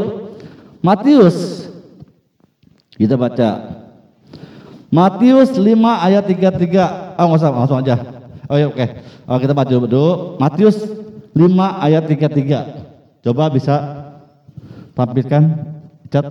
[0.78, 1.66] Matius.
[2.94, 3.78] Kita baca
[4.88, 7.18] Matius 5 ayat 33.
[7.18, 7.96] Ah, nggak usah, langsung aja.
[8.48, 8.86] Oh ya, oke.
[9.28, 10.38] Oh, kita baca dulu.
[10.38, 10.80] Matius
[11.34, 13.22] 5 ayat 33.
[13.26, 13.74] Coba bisa
[14.94, 15.42] tampilkan
[16.08, 16.24] cat.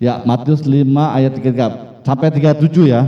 [0.00, 3.04] Ya, Matius 5 ayat 33 sampai 37 ya.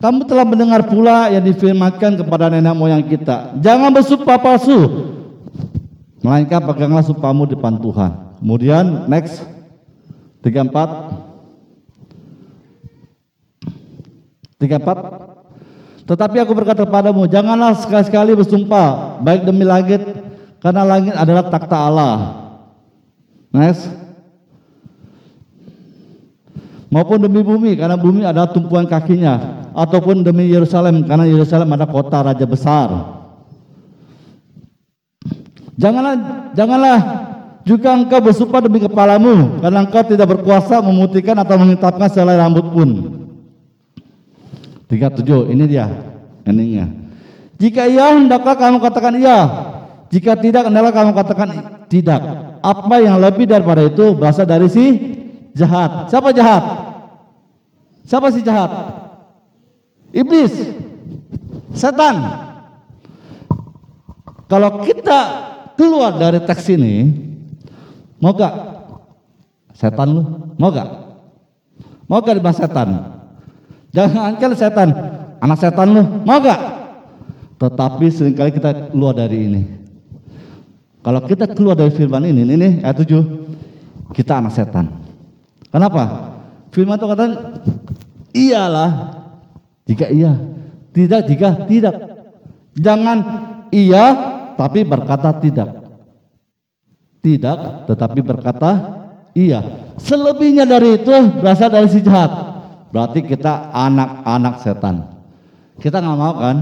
[0.00, 3.58] Kamu telah mendengar pula yang difirmankan kepada nenek moyang kita.
[3.58, 4.78] Jangan bersumpah palsu.
[6.22, 8.38] Melainkan peganglah sumpahmu di depan Tuhan.
[8.40, 9.44] Kemudian next
[10.40, 11.20] 34
[14.60, 20.02] 34 Tetapi aku berkata padamu, janganlah sekali-sekali bersumpah baik demi langit
[20.58, 22.16] karena langit adalah takhta Allah.
[23.50, 24.09] Next.
[26.90, 32.18] Maupun demi bumi karena bumi adalah tumpuan kakinya ataupun demi Yerusalem karena Yerusalem adalah kota
[32.26, 32.88] raja besar.
[35.78, 36.14] Janganlah
[36.58, 36.98] janganlah
[37.62, 42.88] juga engkau bersumpah demi kepalamu karena engkau tidak berkuasa memutihkan atau mengetapkan selai rambut pun.
[44.90, 45.86] 37 ini dia
[46.42, 46.90] endingnya.
[47.62, 49.38] Jika iya hendaklah kamu katakan iya.
[50.10, 51.48] Jika tidak hendaklah kamu katakan
[51.86, 52.18] tidak.
[52.66, 55.19] Apa yang lebih daripada itu berasal dari si
[55.54, 56.10] jahat.
[56.10, 56.64] Siapa jahat?
[58.06, 58.70] Siapa si jahat?
[60.10, 60.54] Iblis.
[61.74, 62.16] Setan.
[64.50, 65.20] Kalau kita
[65.78, 67.06] keluar dari teks ini,
[68.18, 68.50] mau gak?
[69.78, 70.22] Setan lu,
[70.58, 70.90] mau gak?
[72.10, 72.88] Mau gak dibahas setan?
[73.94, 74.90] Jangan angkel setan,
[75.38, 76.60] anak setan lu, mau gak?
[77.62, 79.62] Tetapi sering kali kita keluar dari ini.
[81.00, 84.90] Kalau kita keluar dari firman ini, ini ayat 7, kita anak setan.
[85.70, 86.02] Kenapa?
[86.70, 87.24] Firman itu kata
[88.34, 88.90] iyalah
[89.86, 90.38] jika iya,
[90.94, 91.94] tidak jika tidak.
[92.78, 93.18] Jangan
[93.74, 94.04] iya
[94.54, 95.82] tapi berkata tidak.
[97.20, 98.70] Tidak tetapi berkata
[99.34, 99.62] iya.
[100.00, 102.30] Selebihnya dari itu berasal dari si jahat.
[102.90, 105.06] Berarti kita anak-anak setan.
[105.78, 106.56] Kita nggak mau kan?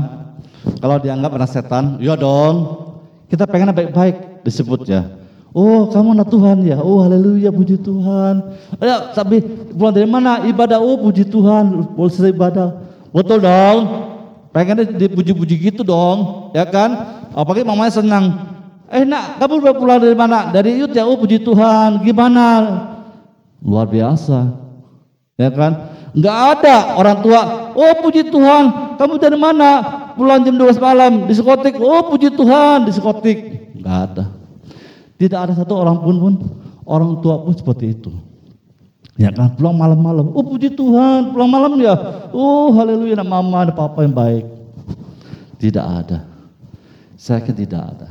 [0.78, 2.84] Kalau dianggap anak setan, ya dong.
[3.28, 5.04] Kita pengen baik-baik disebut ya.
[5.56, 6.78] Oh kamu anak Tuhan ya.
[6.84, 8.44] Oh haleluya puji Tuhan.
[8.84, 9.40] Ya tapi
[9.72, 10.44] pulang dari mana?
[10.44, 10.76] Ibadah.
[10.76, 11.88] Oh puji Tuhan.
[11.96, 12.68] Boleh ibadah.
[13.08, 13.78] Betul dong.
[14.52, 16.50] Pengennya dipuji-puji gitu dong.
[16.52, 16.92] Ya kan?
[17.32, 18.24] Apalagi mamanya senang.
[18.88, 20.52] Eh nak kamu udah pulang dari mana?
[20.52, 21.08] Dari Yud ya.
[21.08, 22.04] Oh puji Tuhan.
[22.04, 22.44] Gimana?
[23.64, 24.52] Luar biasa.
[25.40, 25.96] Ya kan?
[26.12, 27.72] Enggak ada orang tua.
[27.72, 28.96] Oh puji Tuhan.
[29.00, 29.70] Kamu dari mana?
[30.12, 31.12] Pulang jam 12 malam.
[31.24, 31.80] Diskotik.
[31.80, 32.84] Oh puji Tuhan.
[32.84, 33.38] Diskotik.
[33.80, 34.37] Enggak ada.
[35.18, 36.34] Tidak ada satu orang pun pun
[36.86, 38.14] orang tua pun seperti itu.
[39.18, 40.30] Ya kan pulang malam-malam.
[40.30, 41.98] Oh puji Tuhan, pulang malam ya.
[42.30, 44.46] Oh haleluya, ada mama, ada papa yang baik.
[45.58, 46.22] Tidak ada.
[47.18, 48.08] Saya kira tidak ada.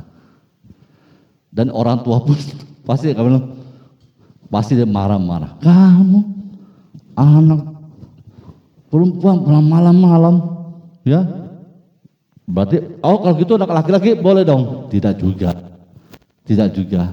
[1.48, 2.36] Dan orang tua pun
[2.88, 3.40] pasti kamu
[4.52, 5.56] pasti dia marah-marah.
[5.64, 6.20] Kamu
[7.16, 7.60] anak
[8.92, 10.34] perempuan pulang malam-malam,
[11.08, 11.24] ya?
[12.48, 14.92] Berarti, oh kalau gitu anak laki-laki boleh dong?
[14.92, 15.67] Tidak juga.
[16.48, 17.12] Tidak juga.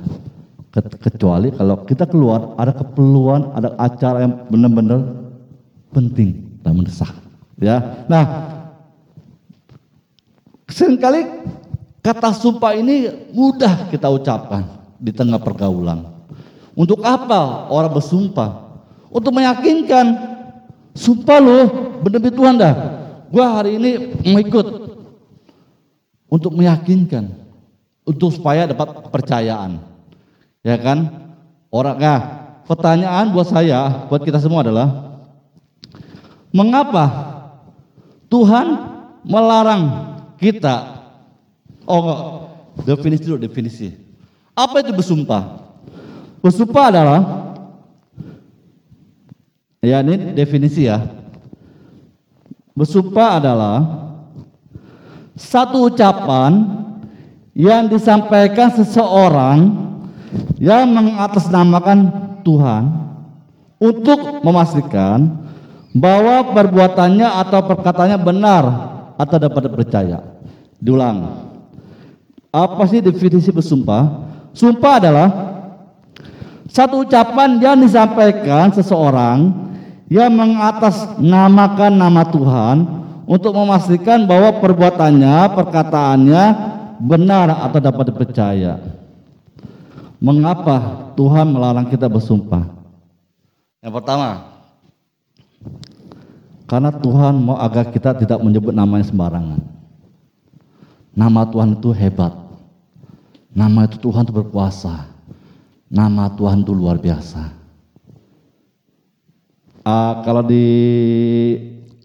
[0.76, 5.28] Kecuali kalau kita keluar ada keperluan, ada acara yang benar-benar
[5.92, 7.12] penting dan mendesak.
[7.60, 8.04] Ya.
[8.12, 8.24] Nah,
[10.68, 11.24] sering kali
[12.04, 14.68] kata sumpah ini mudah kita ucapkan
[15.00, 16.12] di tengah pergaulan.
[16.76, 18.68] Untuk apa orang bersumpah?
[19.08, 20.12] Untuk meyakinkan
[20.92, 21.60] sumpah lo
[22.04, 22.76] benar Tuhan dah.
[23.32, 23.92] Gua hari ini
[24.32, 24.68] mau ikut
[26.28, 27.45] untuk meyakinkan
[28.06, 29.82] untuk supaya dapat kepercayaan.
[30.62, 31.26] Ya kan?
[31.74, 32.22] Orang nah,
[32.64, 35.20] pertanyaan buat saya, buat kita semua adalah
[36.56, 37.06] mengapa
[38.32, 38.80] Tuhan
[39.28, 41.04] melarang kita
[41.84, 42.48] oh
[42.86, 43.92] definisi dulu definisi.
[44.56, 45.68] Apa itu bersumpah?
[46.40, 47.20] Bersumpah adalah
[49.84, 51.04] ya ini definisi ya.
[52.76, 53.78] Bersumpah adalah
[55.36, 56.85] satu ucapan
[57.56, 59.72] yang disampaikan seseorang
[60.60, 62.00] yang mengatasnamakan
[62.44, 62.84] Tuhan
[63.80, 65.32] untuk memastikan
[65.96, 68.64] bahwa perbuatannya atau perkataannya benar
[69.16, 70.20] atau dapat dipercaya.
[70.84, 71.48] Diulang.
[72.52, 74.28] Apa sih definisi bersumpah?
[74.52, 75.30] Sumpah adalah
[76.68, 79.52] satu ucapan yang disampaikan seseorang
[80.12, 82.78] yang mengatasnamakan nama Tuhan
[83.26, 86.44] untuk memastikan bahwa perbuatannya, perkataannya
[87.02, 88.80] benar atau dapat dipercaya.
[90.20, 92.66] Mengapa Tuhan melarang kita bersumpah?
[93.84, 94.56] Yang pertama,
[96.66, 99.62] karena Tuhan mau agar kita tidak menyebut namanya sembarangan.
[101.14, 102.34] Nama Tuhan itu hebat.
[103.54, 105.06] Nama itu Tuhan itu berkuasa.
[105.88, 107.54] Nama Tuhan itu luar biasa.
[109.86, 110.66] Ah, kalau di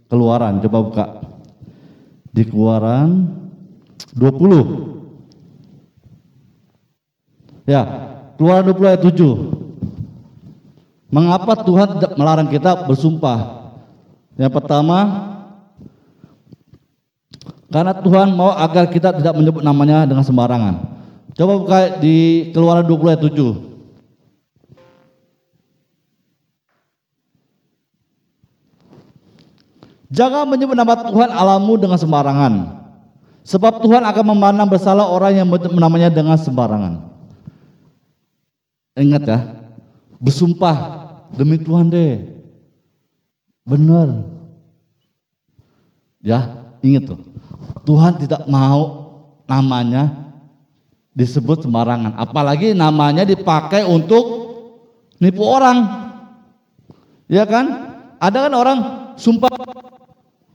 [0.07, 1.07] keluaran, coba buka.
[2.31, 3.40] Di keluaran
[4.15, 4.91] 20.
[7.69, 7.83] Ya,
[8.35, 9.37] keluaran 20 ayat 7.
[11.11, 13.39] Mengapa Tuhan tidak melarang kita bersumpah?
[14.39, 14.99] Yang pertama,
[17.71, 20.75] karena Tuhan mau agar kita tidak menyebut namanya dengan sembarangan.
[21.39, 23.71] Coba buka di keluaran 20 ayat 7.
[30.11, 32.80] Jangan menyebut nama Tuhan Allahmu dengan sembarangan.
[33.51, 37.03] Sebab Tuhan akan memandang bersalah orang yang menyebut namanya dengan sembarangan.
[38.95, 39.39] Ingat ya,
[40.23, 40.77] bersumpah
[41.35, 42.31] demi Tuhan deh.
[43.67, 44.23] Benar.
[46.23, 47.21] Ya, ingat tuh.
[47.83, 49.11] Tuhan tidak mau
[49.51, 50.15] namanya
[51.11, 52.15] disebut sembarangan.
[52.23, 54.25] Apalagi namanya dipakai untuk
[55.19, 56.07] nipu orang.
[57.27, 57.67] Ya kan?
[58.23, 58.79] Ada kan orang
[59.19, 59.51] sumpah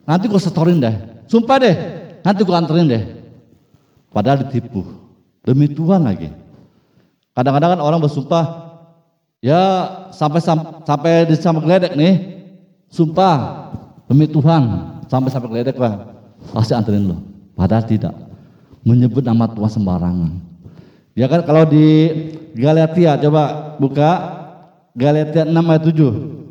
[0.07, 0.95] nanti gue setorin deh.
[1.25, 1.75] Sumpah deh,
[2.25, 3.03] nanti gue anterin deh.
[4.09, 4.81] Padahal ditipu.
[5.45, 6.33] Demi Tuhan lagi.
[7.37, 8.45] Kadang-kadang kan orang bersumpah,
[9.43, 9.61] ya
[10.09, 12.15] sampai sampai di sama geledek nih,
[12.89, 13.69] sumpah
[14.09, 14.63] demi Tuhan
[15.05, 16.15] sampai sampai geledek lah,
[16.55, 17.19] pasti anterin lo.
[17.53, 18.15] Padahal tidak,
[18.87, 20.31] menyebut nama Tuhan sembarangan.
[21.13, 22.11] Ya kan kalau di
[22.55, 24.11] Galatia coba buka
[24.95, 26.44] Galatia 6 ayat 7.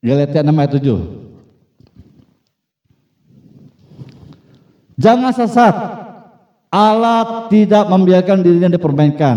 [0.00, 1.20] Galatia 6 ayat 7.
[4.96, 5.76] Jangan sesat.
[6.70, 9.36] Allah tidak membiarkan dirinya dipermainkan.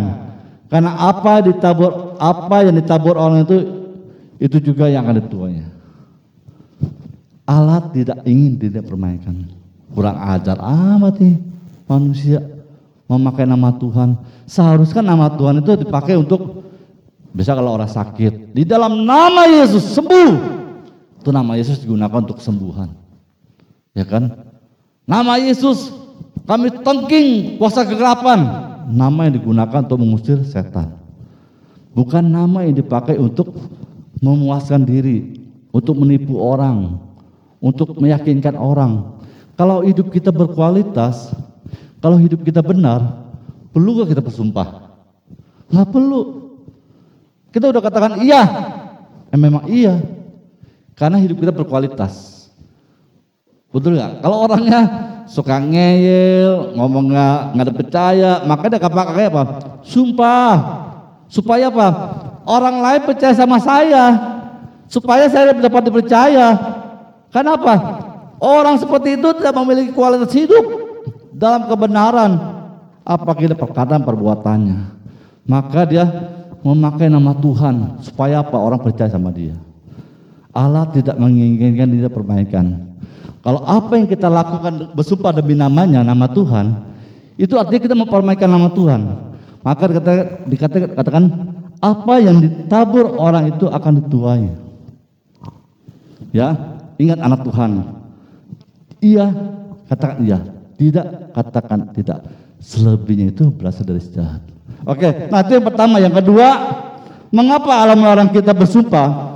[0.72, 3.57] Karena apa ditabur apa yang ditabur orang itu
[4.39, 5.68] itu juga yang akan dituanya.
[7.43, 9.36] Allah tidak ingin dirinya dipermainkan.
[9.91, 11.36] Kurang ajar amat nih
[11.86, 12.39] manusia
[13.11, 14.16] memakai nama Tuhan.
[14.47, 16.62] Seharusnya nama Tuhan itu dipakai untuk
[17.34, 20.31] bisa kalau orang sakit di dalam nama Yesus sembuh.
[21.19, 22.93] Itu nama Yesus digunakan untuk kesembuhan.
[23.97, 24.53] Ya kan?
[25.09, 25.89] Nama Yesus
[26.45, 28.69] kami tengking kuasa kegelapan.
[28.93, 30.99] Nama yang digunakan untuk mengusir setan.
[31.97, 33.53] Bukan nama yang dipakai untuk
[34.19, 35.39] memuaskan diri,
[35.71, 36.99] untuk menipu orang,
[37.63, 39.15] untuk meyakinkan orang.
[39.55, 41.31] Kalau hidup kita berkualitas,
[42.03, 43.23] kalau hidup kita benar,
[43.71, 44.91] perlu gak kita bersumpah?
[45.71, 46.43] Nggak perlu.
[47.54, 48.41] Kita udah katakan iya,
[49.30, 50.01] eh, memang iya,
[50.97, 52.49] karena hidup kita berkualitas.
[53.70, 54.26] Betul nggak?
[54.26, 54.82] Kalau orangnya
[55.30, 59.43] suka ngeyel, ngomong nggak ada percaya, maka dia pakai apa?
[59.86, 60.54] Sumpah.
[61.30, 61.88] Supaya apa?
[62.45, 64.18] Orang lain percaya sama saya.
[64.89, 66.54] Supaya saya dapat dipercaya.
[67.34, 68.01] Kenapa?
[68.38, 70.62] Orang seperti itu tidak memiliki kualitas hidup
[71.34, 72.38] dalam kebenaran
[73.01, 74.80] apabila perkataan perbuatannya.
[75.49, 76.06] Maka dia
[76.64, 79.53] memakai nama Tuhan supaya apa orang percaya sama dia.
[80.55, 82.95] Allah tidak menginginkan dia permainkan.
[83.43, 86.80] Kalau apa yang kita lakukan bersumpah demi namanya, nama Tuhan,
[87.36, 89.01] itu artinya kita mempermainkan nama Tuhan.
[89.59, 91.24] Maka dikatakan, dikatakan katakan
[91.84, 94.47] apa yang ditabur orang itu akan dituai.
[96.32, 97.72] Ya, ingat anak Tuhan.
[99.03, 99.26] Iya,
[99.91, 100.39] katakan iya.
[100.80, 102.20] Tidak, katakan tidak.
[102.64, 104.53] Selebihnya itu berasal dari sejahat.
[104.84, 105.95] Oke, nah itu yang pertama.
[106.03, 106.47] Yang kedua,
[107.31, 109.31] mengapa Allah melarang kita bersumpah?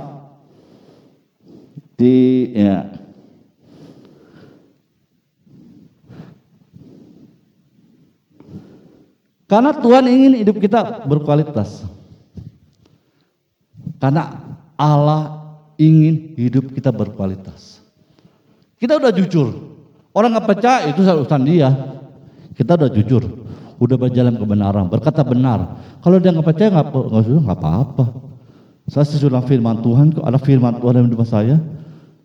[1.98, 2.14] Di
[2.54, 2.98] ya,
[9.48, 11.88] Karena Tuhan ingin hidup kita berkualitas.
[13.96, 14.44] Karena
[14.76, 17.80] Allah ingin hidup kita berkualitas.
[18.76, 19.48] Kita udah jujur.
[20.12, 21.72] Orang nggak percaya itu urusan dia.
[22.52, 23.24] Kita udah jujur,
[23.78, 25.78] udah berjalan kebenaran, berkata benar.
[26.02, 28.04] Kalau dia nggak percaya nggak nggak apa-apa.
[28.88, 31.60] Saya sesudah firman Tuhan, kok ada firman Tuhan dalam hidup saya,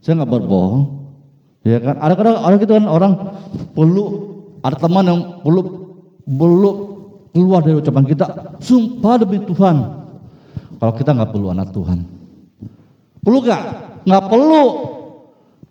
[0.02, 1.04] saya nggak berbohong.
[1.64, 1.96] Ya kan?
[2.00, 3.14] Ada kadang orang gitu kan orang
[3.72, 4.04] perlu
[4.64, 5.62] ada teman yang perlu
[6.24, 6.72] perlu
[7.36, 8.26] keluar dari ucapan kita,
[8.64, 9.76] sumpah demi Tuhan.
[10.80, 12.00] Kalau kita nggak perlu anak Tuhan,
[13.24, 13.64] perlu nggak?
[14.04, 14.64] Nggak perlu,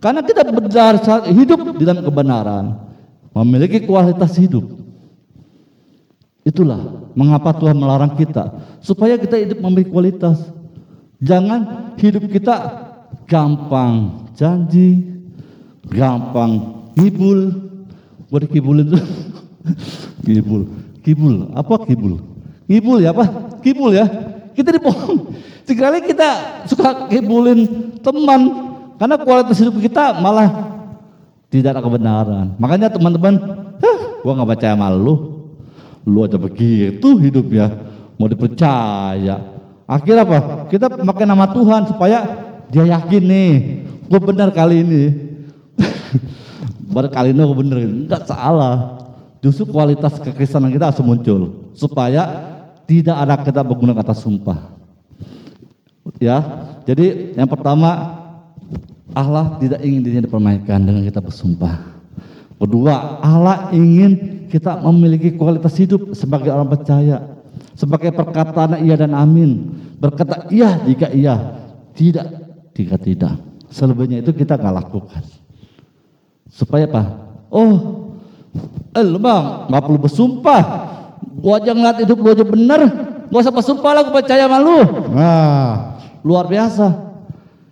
[0.01, 2.65] karena kita berdasar hidup di dalam kebenaran,
[3.37, 4.82] memiliki kualitas hidup.
[6.43, 8.51] Itulah mengapa Tuhan melarang kita
[8.83, 10.43] supaya kita hidup memiliki kualitas.
[11.23, 12.83] Jangan hidup kita
[13.31, 15.07] gampang janji,
[15.87, 17.71] gampang kibul.
[18.27, 19.05] Boleh kibulin tuh.
[20.27, 20.63] kibul.
[21.07, 21.35] Kibul.
[21.55, 22.19] Apa kibul?
[22.67, 23.55] Kibul ya apa?
[23.63, 24.07] Kibul ya.
[24.53, 25.31] Kita dibohong.
[25.63, 26.29] Sekali kita
[26.67, 28.43] suka kibulin teman
[28.99, 30.51] karena kualitas hidup kita malah
[31.53, 32.47] tidak ada kebenaran.
[32.59, 33.35] Makanya teman-teman,
[33.79, 35.32] "Hah, gua nggak percaya sama lu.
[36.03, 37.71] Lu aja begitu hidupnya,
[38.19, 39.39] mau dipercaya.
[39.87, 40.39] Akhirnya apa?
[40.67, 42.19] Kita pakai nama Tuhan supaya
[42.73, 43.51] dia yakin nih,
[44.09, 45.03] gue benar kali ini.
[46.95, 48.99] Baru kali ini gue bener, enggak salah.
[49.43, 52.51] Justru kualitas kekristenan kita harus muncul supaya
[52.87, 54.59] tidak ada kita menggunakan kata sumpah.
[56.19, 56.39] Ya,
[56.87, 58.23] jadi yang pertama
[59.13, 61.93] Allah tidak ingin dirinya dipermainkan dengan kita bersumpah.
[62.59, 67.41] Kedua, Allah ingin kita memiliki kualitas hidup sebagai orang percaya.
[67.73, 69.81] Sebagai perkataan iya dan amin.
[69.97, 71.65] Berkata iya jika iya,
[71.97, 72.29] tidak
[72.77, 73.33] jika tidak.
[73.73, 75.25] Selebihnya itu kita nggak lakukan.
[76.53, 77.03] Supaya apa?
[77.49, 77.73] Oh,
[78.93, 80.63] eh lu bang, nggak perlu bersumpah.
[81.41, 82.81] Gua aja ngeliat hidup lu aja bener.
[83.33, 84.79] Gua usah bersumpah lah, gua percaya sama lu.
[85.17, 86.93] Nah, luar biasa.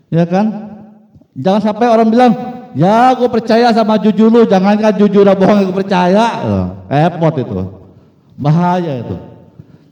[0.08, 0.72] Ya kan?
[1.36, 2.32] Jangan sampai orang bilang,
[2.74, 6.26] ya gue percaya sama jujur lu, jangan kan jujur dan bohong gue percaya.
[6.86, 7.54] Repot itu.
[8.40, 9.16] Bahaya itu.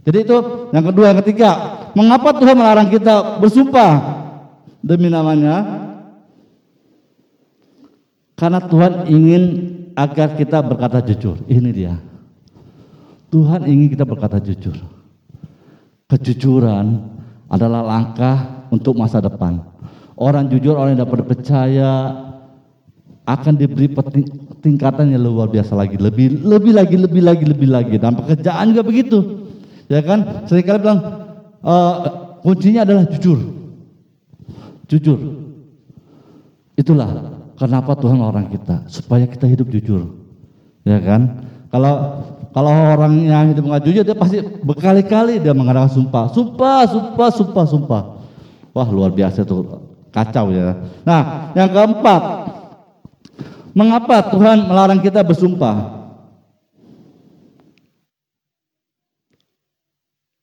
[0.09, 0.37] Jadi itu
[0.73, 1.51] yang kedua, yang ketiga,
[1.93, 3.93] mengapa Tuhan melarang kita bersumpah
[4.81, 5.85] demi namanya?
[8.39, 9.43] Karena Tuhan ingin
[9.99, 11.43] agar kita berkata jujur.
[11.51, 11.95] Ini dia.
[13.29, 14.79] Tuhan ingin kita berkata jujur.
[16.09, 17.05] Kejujuran
[17.53, 19.61] adalah langkah untuk masa depan.
[20.17, 21.91] Orang jujur, orang yang dapat percaya
[23.29, 23.93] akan diberi
[24.65, 27.95] tingkatan yang luar biasa lagi, lebih lebih lagi, lebih lagi, lebih lagi.
[28.01, 29.19] Dan pekerjaan juga begitu,
[29.93, 30.49] ya kan?
[30.49, 31.01] Seringkali bilang
[31.61, 31.75] e,
[32.41, 33.39] kuncinya adalah jujur,
[34.89, 35.19] jujur.
[36.81, 40.09] Itulah kenapa Tuhan orang kita supaya kita hidup jujur,
[40.89, 41.45] ya kan?
[41.69, 42.25] Kalau
[42.57, 47.65] kalau orang yang hidup nggak jujur, dia pasti berkali-kali dia mengadakan sumpah, sumpah, sumpah, sumpah,
[47.69, 48.03] sumpah.
[48.73, 50.81] Wah luar biasa tuh kacau ya.
[51.05, 52.48] Nah, yang keempat,
[53.77, 55.99] mengapa Tuhan melarang kita bersumpah?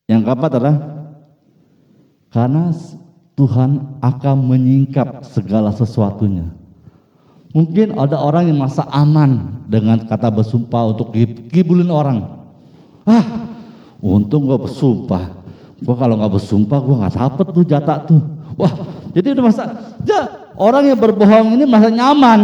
[0.06, 0.78] Yang keempat adalah
[2.30, 2.70] karena
[3.36, 6.46] Tuhan akan menyingkap segala sesuatunya.
[7.56, 11.16] Mungkin ada orang yang merasa aman dengan kata bersumpah untuk
[11.50, 12.28] kibulin orang.
[13.08, 13.48] Ah,
[14.04, 15.32] untung gue bersumpah.
[15.80, 18.22] Gue kalau nggak bersumpah gue nggak dapet tuh jatah tuh.
[18.60, 18.72] Wah,
[19.16, 19.64] jadi udah masa,
[20.04, 22.40] ya orang yang berbohong ini masa nyaman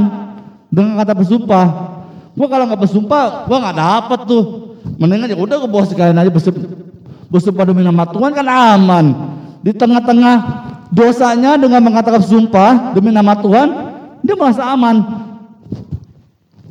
[0.72, 1.66] dengan kata bersumpah.
[2.32, 4.44] Gua kalau nggak bersumpah, gua nggak dapet tuh.
[4.98, 6.62] Mendingan ya udah gue bawa sekalian aja bersumpah,
[7.30, 9.06] bersumpah demi nama Tuhan kan aman.
[9.62, 10.36] Di tengah-tengah
[10.90, 13.68] dosanya dengan mengatakan sumpah demi nama Tuhan,
[14.26, 15.02] dia merasa aman.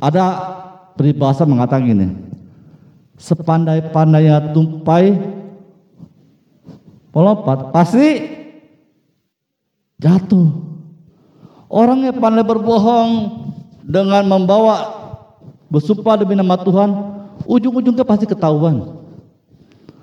[0.01, 0.25] Ada
[0.97, 2.07] peribahasa mengatakan gini,
[3.15, 5.13] sepandai-pandainya tumpai
[7.13, 8.27] pelompat pasti
[10.01, 10.49] jatuh.
[11.71, 13.11] Orang yang pandai berbohong
[13.85, 15.01] dengan membawa
[15.71, 16.89] bersumpah demi nama Tuhan,
[17.47, 19.01] ujung-ujungnya pasti ketahuan.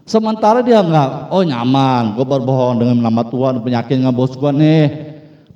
[0.08, 4.84] Sementara dia enggak, oh nyaman, gue berbohong dengan nama Tuhan, penyakit nggak bos gue nih,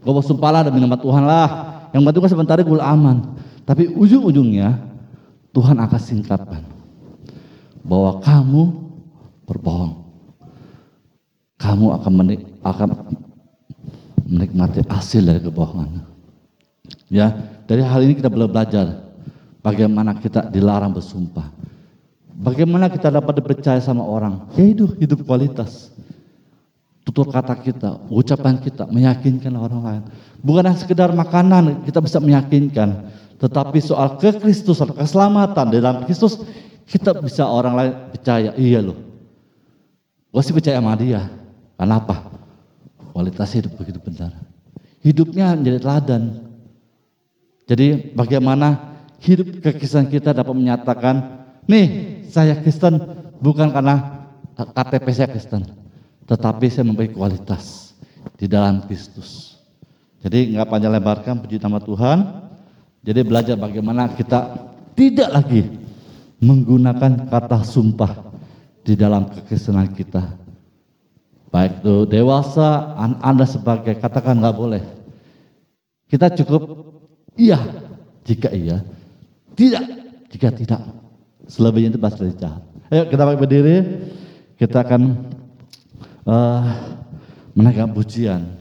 [0.05, 1.49] gue bersumpah lah demi nama Tuhan lah.
[1.97, 3.33] Yang penting kan sementara gue aman.
[3.65, 4.77] Tapi ujung-ujungnya
[5.57, 6.63] Tuhan akan singkapkan
[7.81, 8.63] bahwa kamu
[9.49, 10.05] berbohong.
[11.57, 12.89] Kamu akan menik, akan
[14.27, 16.03] menikmati hasil dari kebohongan.
[17.07, 17.33] Ya,
[17.69, 19.13] dari hal ini kita boleh belajar
[19.63, 21.51] bagaimana kita dilarang bersumpah.
[22.33, 24.51] Bagaimana kita dapat dipercaya sama orang?
[24.59, 25.95] Ya hidup, hidup kualitas.
[27.03, 30.03] Tutur kata kita, ucapan kita meyakinkan orang lain.
[30.43, 33.11] Bukan hanya sekedar makanan kita bisa meyakinkan,
[33.43, 36.39] tetapi soal kekristusan, keselamatan di dalam Kristus
[36.87, 38.99] kita bisa orang lain percaya, iya loh.
[40.31, 41.27] Gue sih percaya sama dia.
[41.75, 42.33] Kenapa?
[43.13, 44.33] kualitas hidup begitu benar.
[45.05, 46.52] Hidupnya menjadi teladan.
[47.67, 51.87] Jadi bagaimana hidup kekristenan kita dapat menyatakan, nih
[52.27, 52.99] saya Kristen
[53.39, 54.27] bukan karena
[54.59, 55.63] KTP saya Kristen,
[56.27, 57.95] tetapi saya memiliki kualitas
[58.35, 59.59] di dalam Kristus.
[60.23, 62.19] Jadi nggak panjang lebarkan puji nama Tuhan.
[63.03, 65.67] Jadi belajar bagaimana kita tidak lagi
[66.39, 68.31] menggunakan kata sumpah
[68.83, 70.23] di dalam kekristenan kita,
[71.51, 74.83] baik itu dewasa, Anda sebagai katakan nggak boleh.
[76.11, 76.63] Kita cukup
[77.37, 77.59] iya
[78.23, 78.81] jika iya,
[79.59, 79.85] tidak
[80.33, 80.83] jika tidak.
[81.51, 82.63] Selebihnya itu bahasa jahat.
[82.89, 83.77] Ayo kita balik berdiri.
[84.57, 85.03] Kita akan
[86.25, 86.63] uh,
[87.53, 88.57] menaikkan pujian.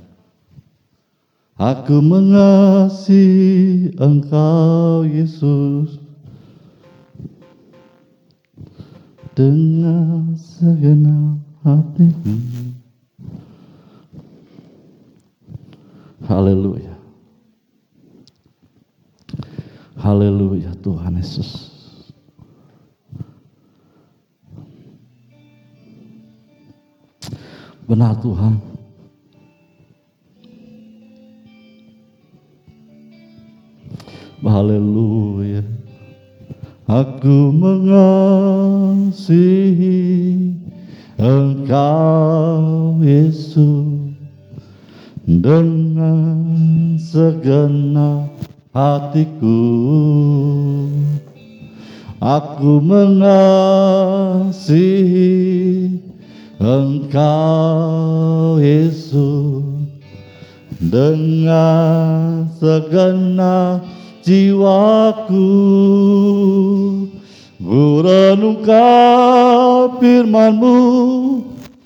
[1.62, 6.02] Aku mengasihi Engkau Yesus
[9.38, 12.34] dengan segenap hatiku.
[16.26, 16.91] Haleluya.
[20.12, 21.72] Haleluya Tuhan Yesus.
[27.88, 28.60] Benar Tuhan.
[34.44, 35.64] Haleluya.
[36.92, 39.16] Aku mengasihi
[41.16, 44.12] Engkau Yesus
[45.24, 48.41] dengan segenap
[48.72, 49.60] hatiku.
[52.22, 53.34] Aku mengasihi
[56.62, 59.66] Engkau Yesus
[60.78, 63.82] dengan segenap
[64.22, 65.50] jiwaku
[67.72, 70.82] Kurenungkan firmanmu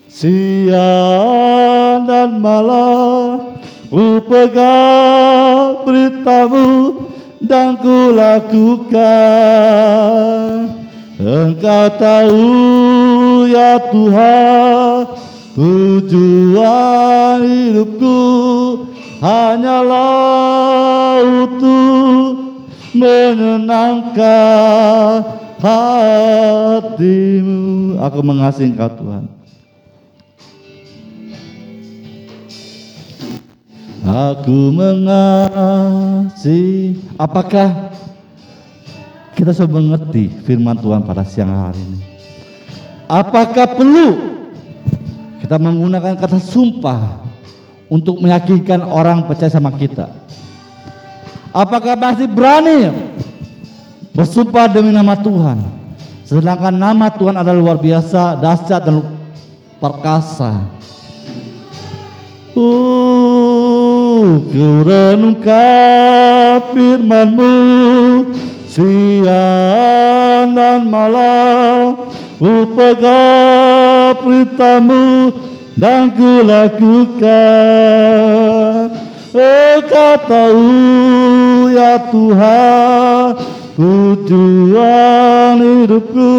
[0.08, 3.60] siang dan malam
[3.92, 6.94] Ku pegang beritamu
[7.42, 8.98] dan ku lakukan
[11.16, 12.44] Engkau tahu
[13.48, 15.06] ya Tuhan
[15.56, 18.20] Tujuan hidupku
[19.24, 22.60] hanyalah untuk
[22.92, 24.20] menyenangkan
[25.64, 27.64] hatimu.
[28.04, 29.35] Aku mengasihi engkau Tuhan.
[34.06, 35.82] Aku mengasihi.
[37.18, 37.90] Apakah
[39.34, 42.06] kita sudah mengerti firman Tuhan pada siang hari ini?
[43.10, 44.38] Apakah perlu
[45.42, 47.26] kita menggunakan kata sumpah
[47.90, 50.06] untuk meyakinkan orang percaya sama kita?
[51.50, 52.94] Apakah masih berani
[54.14, 55.66] bersumpah demi nama Tuhan?
[56.30, 59.02] Sedangkan nama Tuhan adalah luar biasa, dahsyat dan
[59.82, 60.62] perkasa.
[62.56, 63.05] Uh,
[64.26, 67.54] ku renungkan firmanmu
[68.66, 72.10] siang dan malam
[72.42, 75.32] ku pegang perintahmu
[75.78, 77.26] dan ku lakukan.
[79.36, 80.72] Engkau tahu
[81.76, 83.36] ya Tuhan
[83.76, 86.32] tujuan hidupku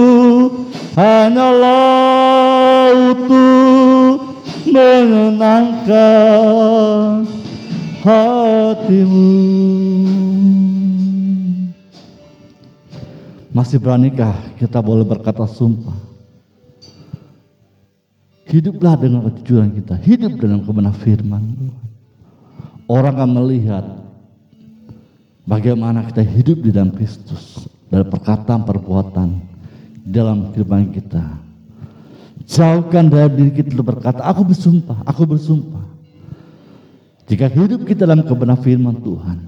[0.96, 4.16] hanyalah untuk
[4.64, 7.28] menyenangkan
[8.06, 9.30] hatimu.
[13.50, 15.96] Masih beranikah kita boleh berkata sumpah?
[18.46, 21.44] Hiduplah dengan kejujuran kita, hidup dengan kebenaran firman.
[22.86, 23.82] Orang akan melihat
[25.42, 29.28] bagaimana kita hidup di dalam Kristus, dalam perkataan, perbuatan,
[30.06, 31.24] dalam kehidupan kita.
[32.46, 35.85] Jauhkan dari diri kita berkata, aku bersumpah, aku bersumpah.
[37.26, 39.38] Jika hidup kita dalam kebenaran firman Tuhan,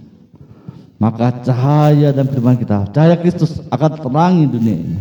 [0.98, 5.00] maka cahaya dan firman kita, cahaya Kristus akan terangi dunia ini.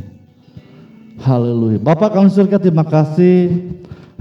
[1.17, 1.81] Haleluya.
[1.81, 3.65] Bapak kami surga terima kasih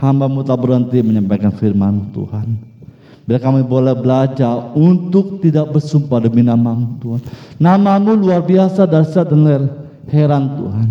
[0.01, 2.57] hambamu tak berhenti menyampaikan firman Tuhan.
[3.29, 7.21] Biar kami boleh belajar untuk tidak bersumpah demi nama Tuhan.
[7.61, 9.69] Namamu luar biasa, dahsyat dan
[10.09, 10.89] heran Tuhan.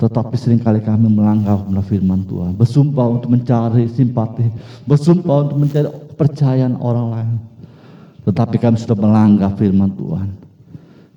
[0.00, 2.56] Tetapi sering kali kami melanggar firman Tuhan.
[2.58, 4.48] Bersumpah untuk mencari simpati.
[4.88, 5.88] Bersumpah untuk mencari
[6.20, 7.36] kepercayaan orang lain.
[8.28, 10.36] Tetapi kami sudah melanggar firman Tuhan.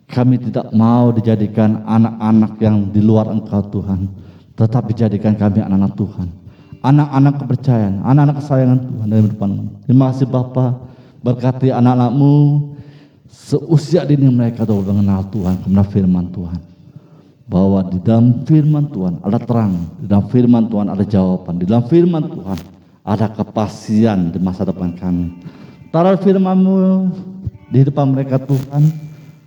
[0.08, 4.08] Kami tidak mau dijadikan anak-anak yang di luar engkau Tuhan.
[4.56, 6.28] Tetapi jadikan kami anak-anak Tuhan.
[6.80, 9.64] Anak-anak kepercayaan, anak-anak kesayangan Tuhan dalam depanmu.
[9.84, 10.66] Terima kasih Bapa
[11.20, 12.32] berkati anak-anakmu
[13.28, 16.62] seusia dini mereka tahu mengenal Tuhan, kebenaran firman Tuhan.
[17.44, 21.84] Bahwa di dalam firman Tuhan ada terang, di dalam firman Tuhan ada jawaban, di dalam
[21.92, 22.60] firman Tuhan
[23.04, 25.44] ada kepastian di masa depan kami.
[25.92, 26.74] Taruh firmanmu
[27.70, 28.90] di depan mereka Tuhan,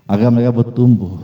[0.06, 1.18] agar mereka bertumbuh,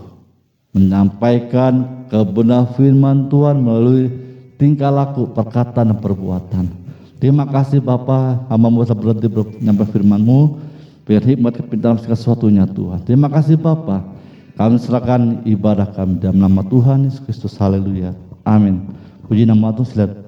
[0.74, 4.10] menyampaikan kebenaran firman Tuhan melalui
[4.58, 6.66] tingkah laku, perkataan dan perbuatan.
[7.22, 9.30] Terima kasih Bapa, hamba bisa berhenti
[9.62, 10.40] menyampaikan firman-Mu,
[11.06, 12.98] biar hikmat kepintaran segala sesuatunya Tuhan.
[13.06, 14.02] Terima kasih Bapa,
[14.58, 17.54] kami serahkan ibadah kami dalam nama Tuhan Yesus Kristus.
[17.54, 18.10] Haleluya.
[18.42, 18.90] Amin.
[19.30, 20.18] Puji nama Tuhan,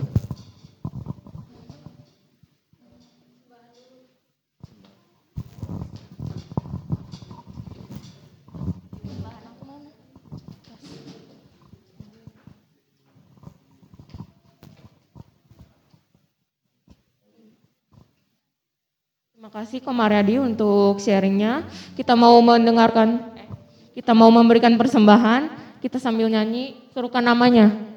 [19.54, 21.62] kasih Ko Mariadi untuk sharingnya.
[21.94, 23.22] Kita mau mendengarkan,
[23.94, 25.46] kita mau memberikan persembahan,
[25.78, 27.93] kita sambil nyanyi, suruhkan namanya.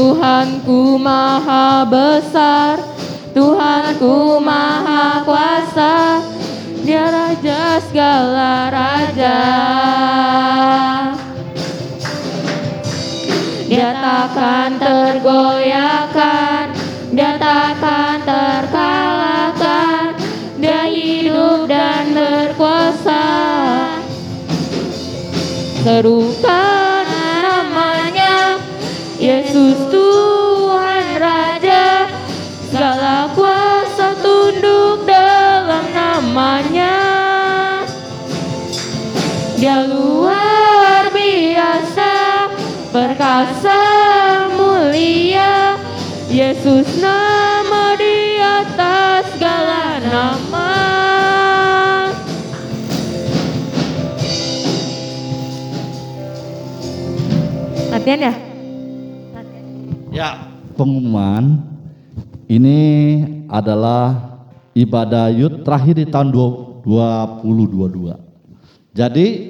[0.00, 2.80] Tuhanku maha besar,
[3.36, 6.24] Tuhanku maha kuasa,
[6.88, 9.40] Dia raja segala raja.
[13.68, 16.72] Dia takkan tergoyahkan,
[17.12, 20.16] Dia takkan terkalahkan,
[20.56, 23.28] Dia hidup dan berkuasa.
[25.84, 26.69] Serukan
[39.60, 42.12] Dia luar biasa,
[42.88, 43.76] perkasa
[44.56, 45.76] mulia,
[46.32, 50.72] Yesus nama di atas segala nama.
[57.92, 58.34] Latihan ya?
[60.08, 60.40] Ya,
[60.72, 61.60] pengumuman
[62.48, 62.80] ini
[63.44, 64.40] adalah
[64.72, 68.30] ibadah yud terakhir di tahun 2022.
[68.90, 69.49] Jadi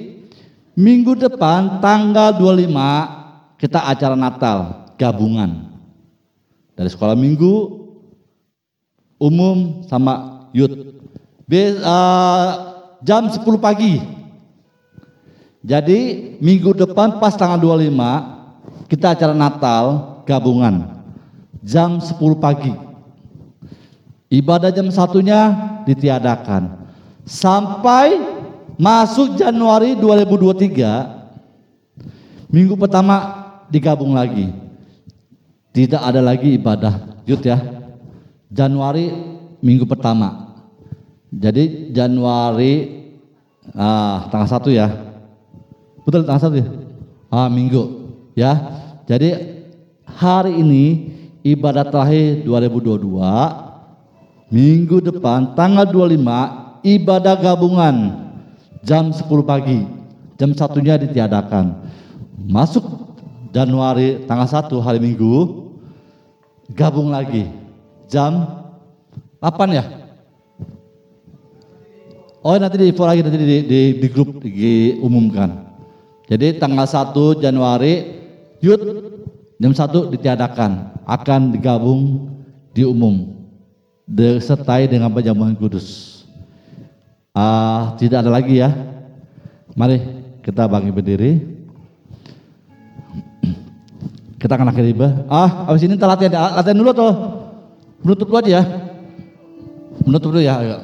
[0.81, 5.69] minggu depan tanggal 25 kita acara Natal gabungan
[6.73, 7.53] dari sekolah minggu
[9.21, 10.41] umum sama
[11.51, 12.49] Be- eh,
[13.03, 13.99] jam 10 pagi.
[15.61, 15.99] Jadi
[16.41, 19.83] minggu depan pas tanggal 25 kita acara Natal
[20.25, 21.03] gabungan
[21.61, 22.73] jam 10 pagi.
[24.31, 25.51] Ibadah jam satunya
[25.83, 26.87] ditiadakan
[27.27, 28.30] sampai
[28.81, 34.49] masuk Januari 2023 minggu pertama digabung lagi.
[35.69, 37.61] Tidak ada lagi ibadah yud ya.
[38.49, 39.13] Januari
[39.61, 40.57] minggu pertama.
[41.29, 43.05] Jadi Januari
[43.77, 44.89] ah, tanggal satu ya.
[46.01, 46.65] Betul tanggal satu ya?
[47.29, 48.81] Ah, minggu ya.
[49.05, 49.61] Jadi
[50.09, 51.13] hari ini
[51.45, 53.61] ibadah terakhir 2022
[54.51, 57.95] minggu depan tanggal 25 ibadah gabungan
[58.85, 59.85] jam 10 pagi.
[60.37, 61.85] Jam satunya ditiadakan.
[62.49, 63.13] Masuk
[63.53, 65.69] Januari tanggal 1 hari Minggu
[66.71, 67.45] gabung lagi
[68.07, 68.47] jam
[69.43, 69.85] 8 ya?
[72.41, 75.69] Oh nanti di info lagi nanti di, di, di grup diumumkan.
[76.25, 77.93] Jadi tanggal 1 Januari
[78.63, 78.81] Yud
[79.61, 82.31] jam 1 ditiadakan akan digabung
[82.73, 83.41] di umum
[84.07, 86.20] disertai dengan perjamuan kudus.
[87.31, 88.69] Ah, tidak ada lagi ya.
[89.75, 90.03] Mari
[90.43, 91.31] kita bangkit berdiri.
[94.35, 95.29] Kita akan akhiri ibadah.
[95.31, 97.09] Ah, habis ini kita latihan, latihan dulu atau
[98.01, 98.63] menutup dulu aja ya.
[100.03, 100.59] Menutup dulu ya.
[100.59, 100.75] Ayo.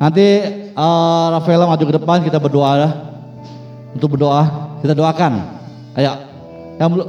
[0.00, 0.26] Nanti
[0.72, 2.88] uh, Rafaela maju ke depan kita berdoa ya.
[3.92, 4.42] Untuk berdoa,
[4.80, 5.32] kita doakan.
[5.94, 6.12] Ayo.
[6.80, 7.08] Yang belum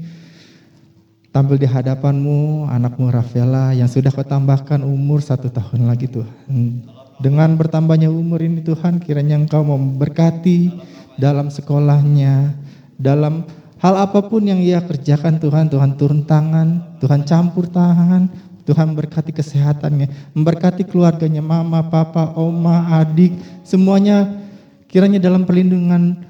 [1.31, 7.00] tampil di hadapanmu anakmu Rafaela yang sudah kau tambahkan umur satu tahun lagi Tuhan.
[7.21, 10.73] Dengan bertambahnya umur ini Tuhan kiranya engkau memberkati
[11.21, 12.57] dalam sekolahnya,
[12.97, 13.45] dalam
[13.77, 18.25] hal apa pun yang ia kerjakan Tuhan, Tuhan turun tangan, Tuhan campur tangan,
[18.65, 24.41] Tuhan berkati kesehatannya, memberkati keluarganya, mama, papa, oma, adik, semuanya
[24.89, 26.25] kiranya dalam perlindungan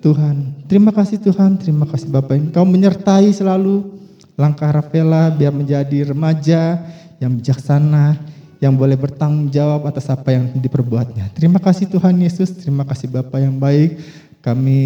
[0.00, 0.64] Tuhan.
[0.68, 2.36] Terima kasih Tuhan, terima kasih Bapak.
[2.36, 4.00] Engkau menyertai selalu
[4.40, 6.80] langkah Rafaela biar menjadi remaja
[7.20, 8.16] yang bijaksana,
[8.60, 11.32] yang boleh bertanggung jawab atas apa yang diperbuatnya.
[11.32, 13.96] Terima kasih Tuhan Yesus, terima kasih Bapak yang baik.
[14.44, 14.80] Kami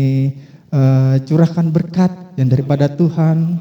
[0.70, 3.58] uh, curahkan berkat yang daripada Tuhan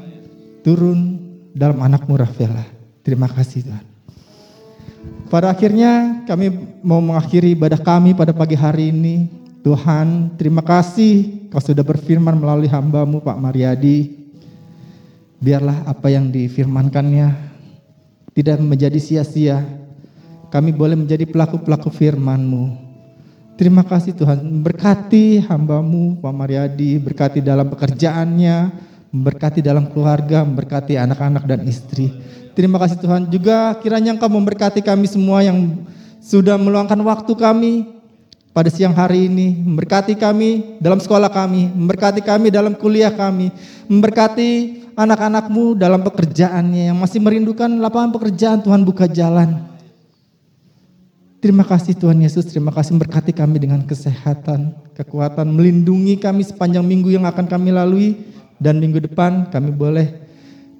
[0.62, 1.18] turun
[1.50, 2.62] dalam anakmu Rafaela.
[3.02, 3.84] Terima kasih Tuhan.
[5.28, 9.28] Pada akhirnya kami mau mengakhiri ibadah kami pada pagi hari ini.
[9.64, 14.12] Tuhan, terima kasih kau sudah berfirman melalui hambamu Pak Mariadi
[15.40, 17.32] biarlah apa yang difirmankannya
[18.36, 19.83] tidak menjadi sia-sia.
[20.54, 22.78] Kami boleh menjadi pelaku-pelaku firman-Mu.
[23.58, 28.70] Terima kasih Tuhan, berkati hambamu Pak Mariadi, berkati dalam pekerjaannya,
[29.10, 32.14] memberkati dalam keluarga, memberkati anak-anak dan istri.
[32.54, 33.74] Terima kasih Tuhan juga.
[33.82, 35.74] Kiranya Engkau memberkati kami semua yang
[36.22, 37.72] sudah meluangkan waktu kami
[38.54, 43.50] pada siang hari ini, memberkati kami dalam sekolah kami, memberkati kami dalam kuliah kami,
[43.90, 44.50] memberkati
[44.94, 48.62] anak-anakmu dalam pekerjaannya yang masih merindukan lapangan pekerjaan.
[48.62, 49.73] Tuhan buka jalan.
[51.44, 57.12] Terima kasih Tuhan Yesus, terima kasih memberkati kami dengan kesehatan, kekuatan, melindungi kami sepanjang minggu
[57.12, 58.16] yang akan kami lalui
[58.56, 60.24] dan minggu depan kami boleh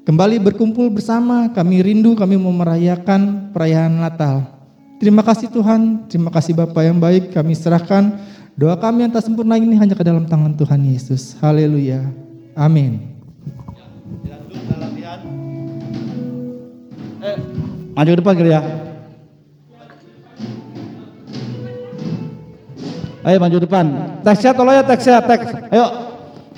[0.08, 4.56] kembali berkumpul bersama, kami rindu, kami mau merayakan perayaan Natal.
[4.96, 8.16] Terima kasih Tuhan, terima kasih Bapak yang baik, kami serahkan
[8.56, 11.36] doa kami yang tak sempurna ini hanya ke dalam tangan Tuhan Yesus.
[11.44, 12.08] Haleluya.
[12.56, 13.04] Amin.
[17.20, 17.36] Eh,
[17.92, 18.93] maju ke depan kali ya.
[23.24, 23.86] Ayo maju ke depan.
[24.20, 25.48] Teksnya tolong ya teksnya teks.
[25.72, 25.84] Ayo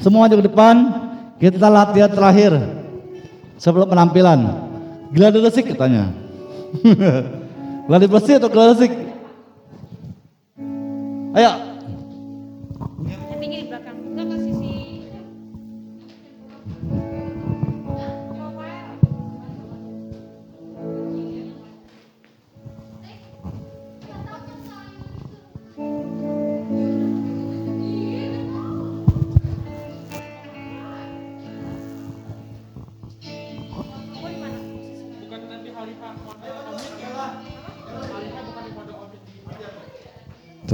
[0.03, 0.75] semua maju ke depan.
[1.37, 2.53] Kita latihan terakhir
[3.55, 4.67] sebelum penampilan.
[5.15, 6.11] Gladi resik katanya.
[7.87, 8.93] Gladi bersih atau gladi resik?
[11.39, 11.76] Ayo.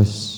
[0.03, 0.32] office.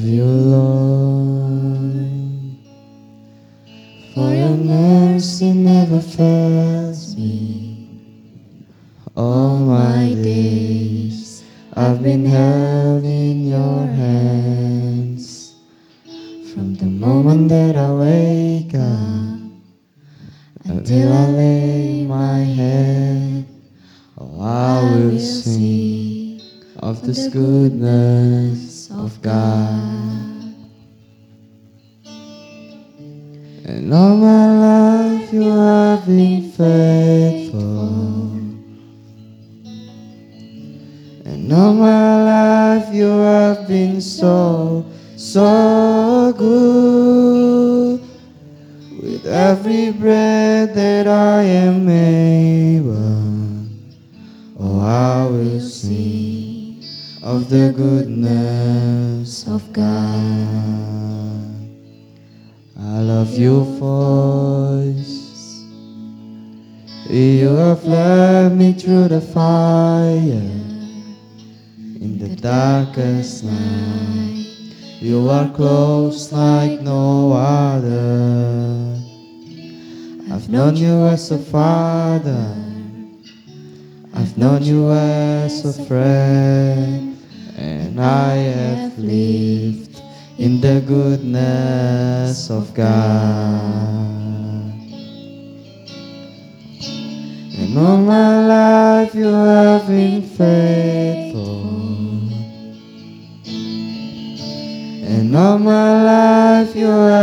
[0.00, 0.39] Love you,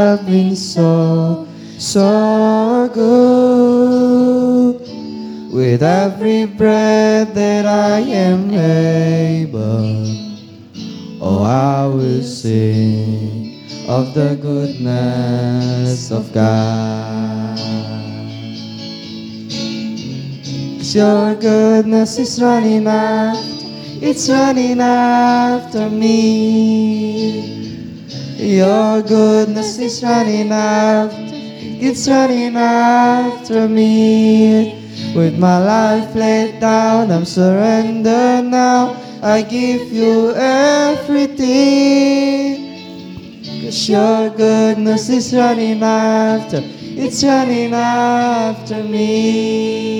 [0.08, 1.46] have been so,
[1.78, 4.80] so good.
[5.52, 10.06] With every breath that I am able,
[11.22, 17.28] oh, I will sing of the goodness of God.
[20.96, 23.44] your goodness is running after,
[24.02, 27.67] it's running after me.
[28.38, 31.18] Your goodness is running after,
[31.82, 34.76] it's running after me.
[35.16, 38.96] With my life laid down, I'm surrendered now.
[39.24, 41.48] I give you everything.
[43.64, 49.98] Cause your goodness is running after, it's running after me.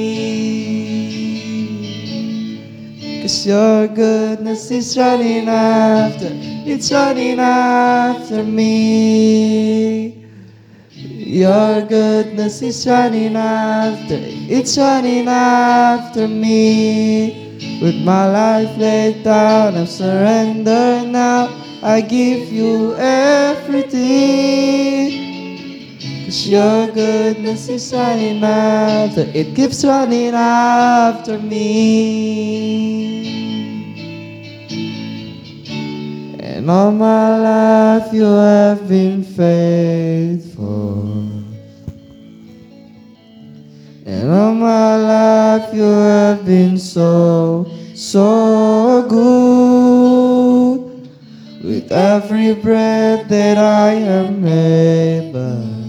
[3.28, 10.24] Cause your goodness is running after, it's running after me.
[10.94, 17.60] Your goodness is running after, it's running after me.
[17.82, 21.50] With my life laid down, I'm surrendered now.
[21.84, 24.08] I give you everything.
[26.28, 31.88] Cause your goodness is running after, it keeps running after me.
[36.38, 41.06] And all my life you have been faithful.
[44.06, 50.82] And all my life you have been so, so good.
[51.64, 55.87] With every breath that I am able,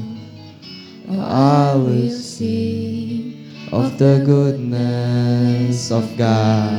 [1.10, 6.74] I will sing of the goodness of God.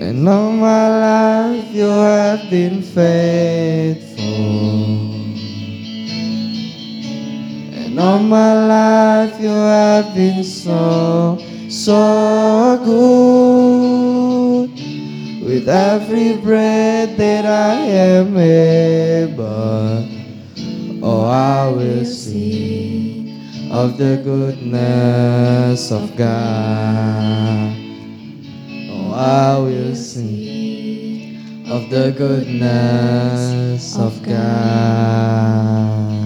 [0.00, 4.24] And all my life you have been faithful.
[7.76, 13.87] And all my life you have been so, so good.
[15.48, 20.06] With every breath that I am able,
[21.02, 23.40] oh, I will sing
[23.72, 27.74] of the goodness of God.
[28.92, 36.17] Oh, I will sing of the goodness of God.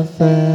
[0.00, 0.49] Namaste.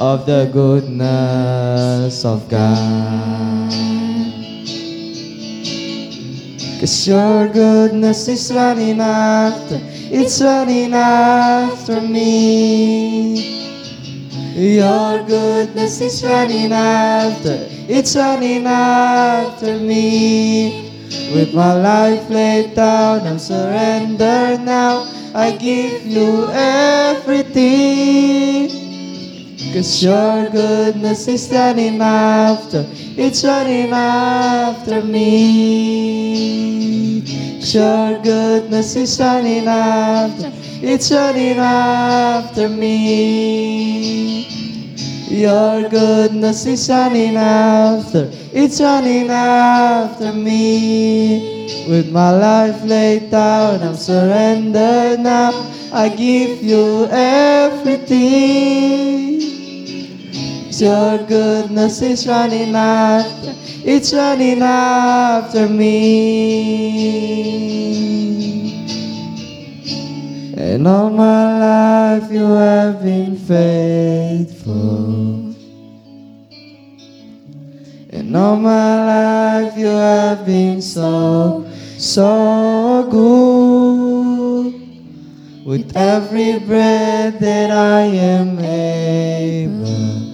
[0.00, 3.70] Of the goodness of God.
[6.80, 9.78] Cause your goodness is running after,
[10.10, 13.60] it's running after me.
[14.56, 20.88] Your goodness is running after, it's running after me.
[21.34, 25.04] With my life laid down, I'm surrendered now.
[25.34, 27.60] I give you everything.
[29.72, 32.84] Cause your goodness is running after,
[33.16, 36.40] it's running after me.
[37.72, 40.50] your goodness is running after,
[40.82, 44.48] it's running after me.
[45.28, 51.86] Your goodness is running after, it's running after me.
[51.88, 55.52] With my life laid down, I'm surrendered now.
[55.92, 58.70] I give you everything.
[60.80, 63.54] Your goodness is running after,
[63.84, 65.90] it's running after me.
[70.56, 74.72] And all my life you have been faithful.
[78.08, 81.66] And all my life you have been so,
[81.98, 84.72] so good.
[85.66, 90.29] With every breath that I am able.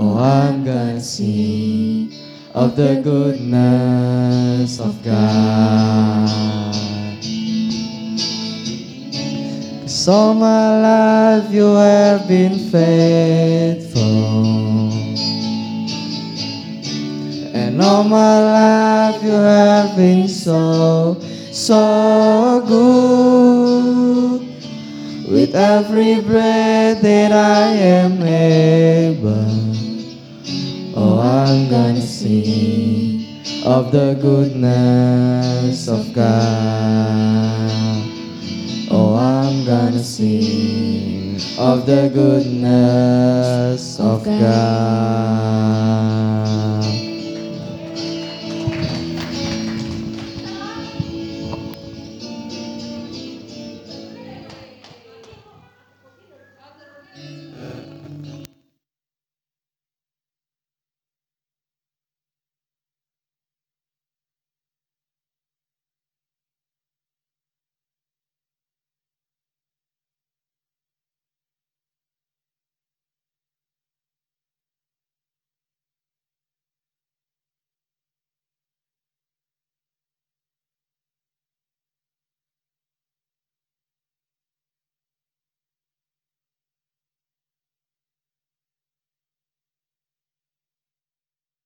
[0.00, 2.12] Oh, I'm gonna sing
[2.54, 6.28] of the goodness of God.
[9.82, 14.00] Cause all my life you have been faithful.
[17.52, 18.38] And all my
[19.10, 21.16] life you have been so,
[21.50, 24.42] so good.
[25.28, 29.77] With every breath that I am able.
[31.00, 33.24] Oh, I'm gonna sing
[33.64, 38.02] of the goodness of God.
[38.90, 44.48] Oh, I'm gonna sing of the goodness of God.